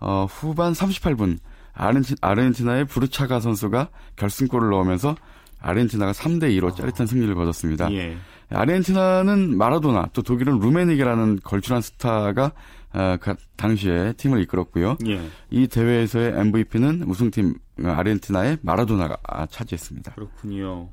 어, 0.00 0.26
후반 0.28 0.72
38분 0.72 1.38
아르헨티, 1.78 2.16
아르헨티나 2.20 2.76
의 2.76 2.84
부르차가 2.84 3.40
선수가 3.40 3.88
결승골을 4.16 4.70
넣으면서 4.70 5.14
아르헨티나가 5.60 6.12
3대 6.12 6.44
2로 6.58 6.74
짜릿한 6.74 7.06
승리를 7.06 7.34
거뒀습니다. 7.34 7.90
예. 7.92 8.16
아르헨티나는 8.50 9.56
마라도나 9.56 10.10
또 10.12 10.22
독일은 10.22 10.58
루메닉이라는 10.58 11.40
걸출한 11.42 11.80
스타가 11.80 12.52
어, 12.94 13.16
그 13.20 13.34
당시에 13.56 14.14
팀을 14.14 14.42
이끌었고요. 14.42 14.96
예. 15.06 15.20
이 15.50 15.68
대회에서의 15.68 16.32
MVP는 16.40 17.04
우승팀 17.06 17.54
아르헨티나의 17.84 18.58
마라도나가 18.62 19.46
차지했습니다. 19.50 20.14
그렇군요. 20.14 20.88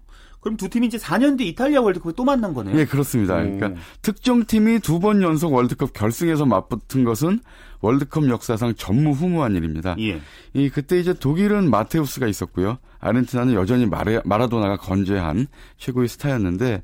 그럼 0.45 0.57
두 0.57 0.69
팀이 0.69 0.85
이제 0.85 0.99
4년 0.99 1.39
뒤 1.39 1.47
이탈리아 1.47 1.81
월드컵에 1.81 2.13
또 2.15 2.23
만난 2.23 2.53
거네요. 2.53 2.77
예, 2.77 2.85
그렇습니다. 2.85 3.33
오. 3.33 3.37
그러니까 3.39 3.71
특정 4.03 4.45
팀이 4.45 4.77
두 4.79 4.99
번 4.99 5.23
연속 5.23 5.51
월드컵 5.53 5.91
결승에서 5.93 6.45
맞붙은 6.45 7.03
것은 7.03 7.39
월드컵 7.81 8.29
역사상 8.29 8.75
전무후무한 8.75 9.55
일입니다. 9.55 9.95
예. 9.99 10.21
이 10.53 10.69
그때 10.69 10.99
이제 10.99 11.15
독일은 11.15 11.71
마테우스가 11.71 12.27
있었고요. 12.27 12.77
아르헨티나는 12.99 13.55
여전히 13.55 13.87
마레, 13.87 14.21
마라도나가 14.23 14.77
건재한 14.77 15.47
최고의 15.77 16.07
스타였는데 16.09 16.83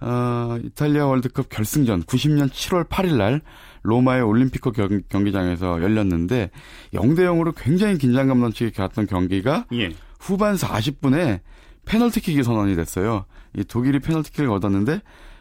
어, 0.00 0.58
이탈리아 0.62 1.04
월드컵 1.06 1.48
결승전 1.48 2.04
90년 2.04 2.50
7월 2.50 2.88
8일 2.88 3.16
날 3.16 3.40
로마의 3.82 4.22
올림피코 4.22 4.70
경, 4.70 5.02
경기장에서 5.08 5.82
열렸는데 5.82 6.50
0대 6.94 7.18
0으로 7.22 7.52
굉장히 7.56 7.98
긴장감 7.98 8.38
넘치게 8.40 8.70
갔던 8.70 9.08
경기가 9.08 9.66
예. 9.72 9.90
후반 10.20 10.54
40분에 10.54 11.40
페널티킥이 11.86 12.42
선언이 12.42 12.76
됐어요. 12.76 13.24
이 13.56 13.64
독일이 13.64 13.98
페널티킥을 14.00 14.50
얻었는데 14.50 15.00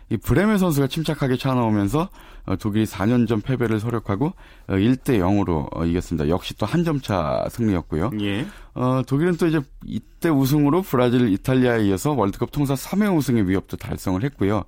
이 0.10 0.18
브레메 0.18 0.58
선수가 0.58 0.88
침착하게 0.88 1.38
차 1.38 1.54
나오면서 1.54 2.10
어, 2.46 2.56
독일이 2.58 2.86
4년 2.86 3.28
전 3.28 3.40
패배를 3.40 3.80
서력하고 3.80 4.34
어, 4.68 4.74
1대 4.74 5.20
0으로 5.20 5.70
어, 5.74 5.86
이겼습니다. 5.86 6.28
역시 6.28 6.54
또 6.58 6.66
한 6.66 6.84
점 6.84 7.00
차 7.00 7.46
승리였고요. 7.50 8.12
예. 8.22 8.46
어, 8.74 9.02
독일은 9.08 9.38
또 9.38 9.48
이제 9.48 9.62
이때 9.86 10.28
우승으로 10.30 10.82
브라질, 10.82 11.32
이탈리아에 11.32 11.86
이어서 11.86 12.12
월드컵 12.12 12.52
통산 12.52 12.76
3회 12.76 13.16
우승의 13.16 13.48
위협도 13.48 13.78
달성을 13.78 14.22
했고요. 14.24 14.66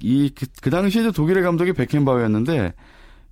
이, 0.00 0.30
그, 0.34 0.46
그 0.60 0.70
당시에 0.70 1.10
독일의 1.12 1.42
감독이 1.42 1.72
베켄바우였는데, 1.72 2.74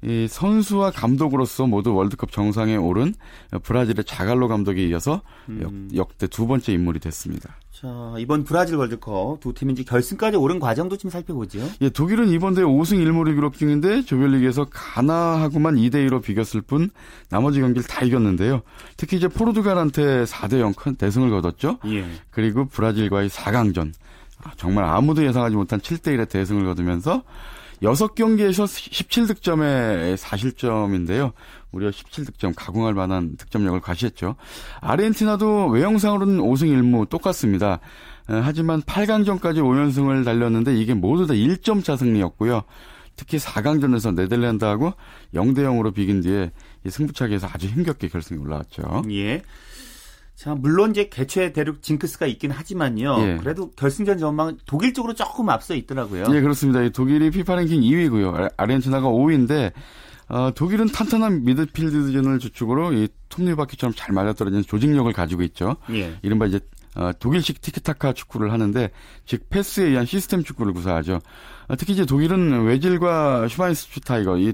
이 0.07 0.29
선수와 0.29 0.93
감독으로서 0.93 1.67
모두 1.67 1.93
월드컵 1.93 2.31
정상에 2.31 2.77
오른 2.77 3.13
브라질의 3.63 4.05
자갈로 4.05 4.47
감독에 4.47 4.87
이어서 4.87 5.21
음. 5.49 5.91
역, 5.93 5.99
역대 5.99 6.29
두 6.29 6.47
번째 6.47 6.73
인물이 6.73 7.01
됐습니다. 7.01 7.57
자, 7.73 8.15
이번 8.19 8.45
브라질 8.45 8.77
월드컵 8.77 9.41
두 9.41 9.53
팀이 9.53 9.73
이제 9.73 9.83
결승까지 9.83 10.37
오른 10.37 10.61
과정도 10.61 10.97
좀 10.97 11.11
살펴보죠. 11.11 11.59
예, 11.81 11.91
독일은 11.91 12.29
이번 12.29 12.55
대회 12.55 12.65
5승 12.65 13.05
1무를 13.05 13.35
기록 13.35 13.55
중인데 13.55 14.03
조별리그에서 14.03 14.67
가나하고만 14.71 15.75
2대 15.75 16.09
2로 16.09 16.23
비겼을 16.23 16.61
뿐 16.61 16.89
나머지 17.29 17.61
경기를 17.61 17.83
다 17.83 18.05
이겼는데요. 18.05 18.63
특히 18.97 19.17
이제 19.17 19.27
포르투갈한테 19.27 20.25
4대 20.25 20.61
0 20.61 20.73
큰 20.73 20.95
대승을 20.95 21.31
거뒀죠. 21.31 21.79
예. 21.87 22.07
그리고 22.31 22.67
브라질과의 22.67 23.29
4강전 23.29 23.93
아, 24.45 24.53
정말 24.57 24.85
아무도 24.85 25.25
예상하지 25.25 25.57
못한 25.57 25.81
7대 25.81 26.17
1의 26.17 26.29
대승을 26.29 26.65
거두면서 26.65 27.25
6경기에서 27.83 28.65
17득점에 28.67 30.17
4실점인데요. 30.17 31.33
무려 31.71 31.91
17득점 31.91 32.55
가공할 32.57 32.95
만한 32.95 33.37
득점력을 33.37 33.81
과시했죠. 33.81 34.37
아르헨티나도 34.81 35.69
외형상으로는 35.69 36.39
5승 36.39 36.69
1무 36.69 37.09
똑같습니다. 37.09 37.81
어, 38.29 38.41
하지만 38.43 38.83
8강전까지 38.83 39.59
5연승을 39.59 40.25
달렸는데 40.25 40.75
이게 40.77 40.95
모두 40.95 41.27
다 41.27 41.35
1점 41.35 41.85
차 41.85 41.97
승리였고요. 41.97 42.63
특히 43.17 43.39
4강전에서 43.39 44.15
네덜란드하고 44.15 44.93
0대 45.35 45.59
0으로 45.59 45.95
비긴 45.95 46.21
뒤에 46.21 46.53
이 46.85 46.91
승부차기에서 46.91 47.49
아주 47.51 47.67
힘겹게 47.67 48.09
결승에 48.09 48.39
올라왔죠. 48.39 49.05
예. 49.11 49.43
자, 50.37 50.55
물론 50.55 50.91
이제 50.91 51.09
개최 51.09 51.53
대륙 51.53 51.83
징크스가 51.83 52.27
있긴 52.27 52.51
하지만요. 52.51 53.17
예. 53.21 53.37
그래도 53.39 53.71
결승전 53.71 54.19
전망 54.19 54.59
독일 54.67 54.93
쪽으로 54.93 55.15
조금 55.15 55.49
앞서 55.49 55.75
있더라고요. 55.75 56.27
예, 56.31 56.41
그렇습니다. 56.43 56.83
이 56.83 56.91
독일이 56.91 57.31
피파 57.31 57.55
랭킹 57.57 57.81
2위고요. 57.81 58.53
아르헨티나가 58.57 59.09
5위인데 59.09 59.73
어, 60.29 60.51
독일은 60.55 60.89
탄탄한 60.89 61.45
미드필드진을 61.45 62.39
주축으로 62.39 62.93
이 62.93 63.09
톱니바퀴처럼 63.31 63.95
잘 63.97 64.13
맞아떨어지는 64.13 64.65
조직력을 64.65 65.11
가지고 65.15 65.43
있죠. 65.43 65.77
예. 65.93 66.19
이른바 66.23 66.45
이제 66.45 66.61
어, 66.97 67.13
독일식 67.19 67.63
티키타카 67.63 68.13
축구를 68.13 68.53
하는데 68.53 68.91
즉 69.25 69.49
패스에 69.49 69.87
의한 69.87 70.05
시스템 70.05 70.43
축구를 70.43 70.75
구사하죠. 70.75 71.21
어, 71.69 71.77
특히 71.77 71.95
이제 71.95 72.05
독일은 72.05 72.65
외질과 72.65 73.49
슈바인스슈타이거 73.49 74.37
이 74.39 74.49
예, 74.49 74.53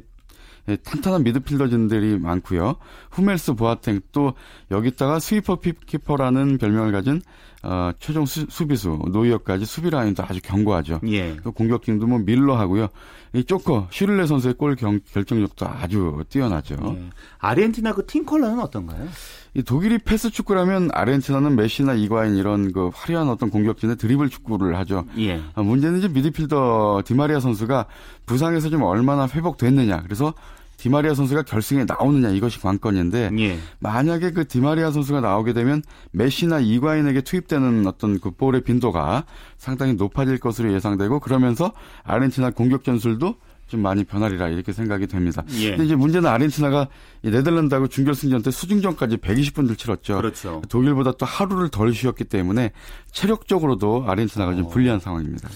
탄탄한 0.66 1.24
미드필더진들이 1.24 2.18
많고요. 2.18 2.76
후멜스 3.10 3.54
보아탱 3.54 4.00
또 4.12 4.34
여기다가 4.70 5.18
스위퍼 5.18 5.58
키퍼라는 5.60 6.58
별명을 6.58 6.92
가진 6.92 7.20
어, 7.64 7.92
최종 8.00 8.26
수, 8.26 8.66
비수 8.66 8.98
노이어까지 9.10 9.64
수비 9.64 9.90
라인도 9.90 10.22
아주 10.24 10.40
견고하죠. 10.42 11.00
예. 11.06 11.36
또 11.44 11.52
공격진도 11.52 12.06
뭐 12.06 12.18
밀러 12.18 12.56
하고요. 12.56 12.88
이 13.34 13.44
조커 13.44 13.88
슈를레 13.90 14.26
선수의 14.26 14.54
골 14.54 14.76
경, 14.76 15.00
결정력도 15.12 15.66
아주 15.66 16.22
뛰어나죠. 16.28 16.76
예. 16.98 17.10
아르헨티나 17.38 17.94
그 17.94 18.02
팀 18.06 18.26
컬러는 18.26 18.58
어떤가요? 18.60 19.08
이 19.54 19.62
독일이 19.62 19.98
패스 19.98 20.30
축구라면 20.30 20.90
아르헨티나는 20.92 21.56
메시나 21.56 21.94
이과인 21.94 22.36
이런 22.36 22.72
그 22.72 22.90
화려한 22.92 23.28
어떤 23.28 23.48
공격진의 23.50 23.96
드리블 23.96 24.28
축구를 24.28 24.76
하죠. 24.78 25.04
예. 25.18 25.40
아, 25.54 25.62
문제는 25.62 25.98
이제 25.98 26.08
미드필더 26.08 27.02
디마리아 27.04 27.38
선수가 27.40 27.86
부상에서 28.26 28.70
좀 28.70 28.82
얼마나 28.82 29.26
회복됐느냐. 29.26 30.02
그래서 30.02 30.34
디마리아 30.82 31.14
선수가 31.14 31.42
결승에 31.42 31.84
나오느냐 31.84 32.30
이것이 32.30 32.58
관건인데 32.58 33.30
예. 33.38 33.58
만약에 33.78 34.32
그 34.32 34.48
디마리아 34.48 34.90
선수가 34.90 35.20
나오게 35.20 35.52
되면 35.52 35.80
메시나 36.10 36.58
이과인에게 36.58 37.20
투입되는 37.20 37.86
어떤 37.86 38.18
그 38.18 38.32
볼의 38.32 38.62
빈도가 38.62 39.24
상당히 39.58 39.94
높아질 39.94 40.38
것으로 40.38 40.72
예상되고 40.72 41.20
그러면서 41.20 41.72
아르헨티나 42.02 42.50
공격 42.50 42.82
전술도 42.82 43.36
좀 43.68 43.80
많이 43.80 44.02
변하리라 44.02 44.48
이렇게 44.48 44.72
생각이 44.72 45.06
됩니다. 45.06 45.44
예. 45.60 45.70
근데 45.70 45.84
이제 45.84 45.94
문제는 45.94 46.28
아르헨티나가 46.28 46.88
이 47.22 47.30
네덜란드하고 47.30 47.86
준결승전 47.86 48.42
때 48.42 48.50
수중전까지 48.50 49.18
120분을 49.18 49.78
치렀죠. 49.78 50.16
그렇죠. 50.16 50.62
독일보다 50.68 51.12
또 51.12 51.24
하루를 51.24 51.68
덜 51.68 51.94
쉬었기 51.94 52.24
때문에 52.24 52.72
체력적으로도 53.12 54.06
아르헨티나가 54.08 54.56
좀 54.56 54.68
불리한 54.68 54.98
상황입니다. 54.98 55.48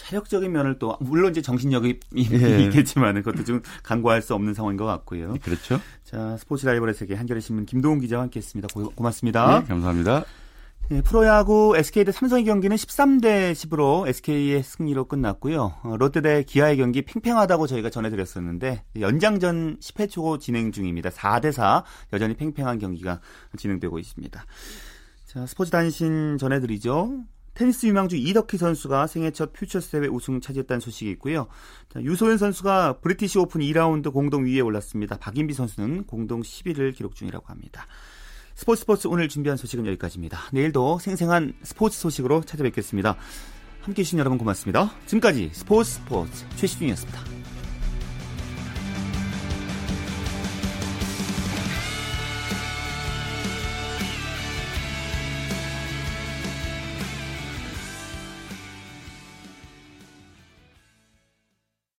체력적인 0.00 0.50
면을 0.50 0.78
또 0.78 0.96
물론 1.00 1.30
이제 1.30 1.42
정신력이 1.42 2.00
예. 2.16 2.60
있겠지만 2.64 3.14
그것도 3.22 3.44
좀 3.44 3.62
간과할 3.82 4.22
수 4.22 4.34
없는 4.34 4.54
상황인 4.54 4.76
것 4.76 4.86
같고요. 4.86 5.34
그렇죠. 5.42 5.80
자 6.04 6.36
스포츠 6.38 6.66
라이벌의 6.66 6.94
세계 6.94 7.14
한겨레 7.14 7.40
신문 7.40 7.66
김동훈 7.66 8.00
기자와 8.00 8.22
함께했습니다. 8.24 8.68
고, 8.72 8.90
고맙습니다. 8.94 9.60
네, 9.60 9.66
감사합니다. 9.66 10.24
네, 10.88 11.02
프로야구 11.02 11.74
SK 11.76 12.04
대 12.04 12.10
삼성의 12.10 12.44
경기는 12.44 12.74
13대 12.74 13.52
10으로 13.52 14.08
SK의 14.08 14.62
승리로 14.64 15.04
끝났고요. 15.04 15.74
어, 15.84 15.96
롯데 15.96 16.20
대 16.20 16.42
기아의 16.42 16.78
경기 16.78 17.02
팽팽하다고 17.02 17.68
저희가 17.68 17.90
전해드렸었는데 17.90 18.82
연장전 18.98 19.78
10회 19.78 20.10
초 20.10 20.38
진행 20.38 20.72
중입니다. 20.72 21.10
4대 21.10 21.52
4 21.52 21.84
여전히 22.12 22.34
팽팽한 22.34 22.78
경기가 22.78 23.20
진행되고 23.56 23.98
있습니다. 24.00 24.44
자 25.26 25.46
스포츠 25.46 25.70
단신 25.70 26.38
전해드리죠. 26.38 27.22
테니스 27.60 27.84
유망주 27.84 28.16
이덕희 28.16 28.56
선수가 28.56 29.06
생애 29.06 29.30
첫 29.32 29.52
퓨처스 29.52 29.90
대회 29.90 30.06
우승 30.06 30.40
차지했다는 30.40 30.80
소식이 30.80 31.10
있고요. 31.10 31.46
자, 31.92 32.00
유소연 32.00 32.38
선수가 32.38 33.00
브리티시 33.02 33.38
오픈 33.38 33.60
2라운드 33.60 34.10
공동 34.10 34.46
위에 34.46 34.60
올랐습니다. 34.60 35.18
박인비 35.18 35.52
선수는 35.52 36.04
공동 36.04 36.40
10위를 36.40 36.96
기록 36.96 37.14
중이라고 37.14 37.44
합니다. 37.48 37.86
스포츠 38.54 38.80
스포츠 38.80 39.08
오늘 39.08 39.28
준비한 39.28 39.58
소식은 39.58 39.86
여기까지입니다. 39.88 40.38
내일도 40.52 40.98
생생한 41.00 41.52
스포츠 41.62 41.98
소식으로 41.98 42.40
찾아뵙겠습니다. 42.44 43.16
함께해 43.82 44.04
주신 44.04 44.18
여러분 44.18 44.38
고맙습니다. 44.38 44.92
지금까지 45.04 45.50
스포츠 45.52 45.90
스포츠 45.90 46.46
최시중이었습니다. 46.56 47.39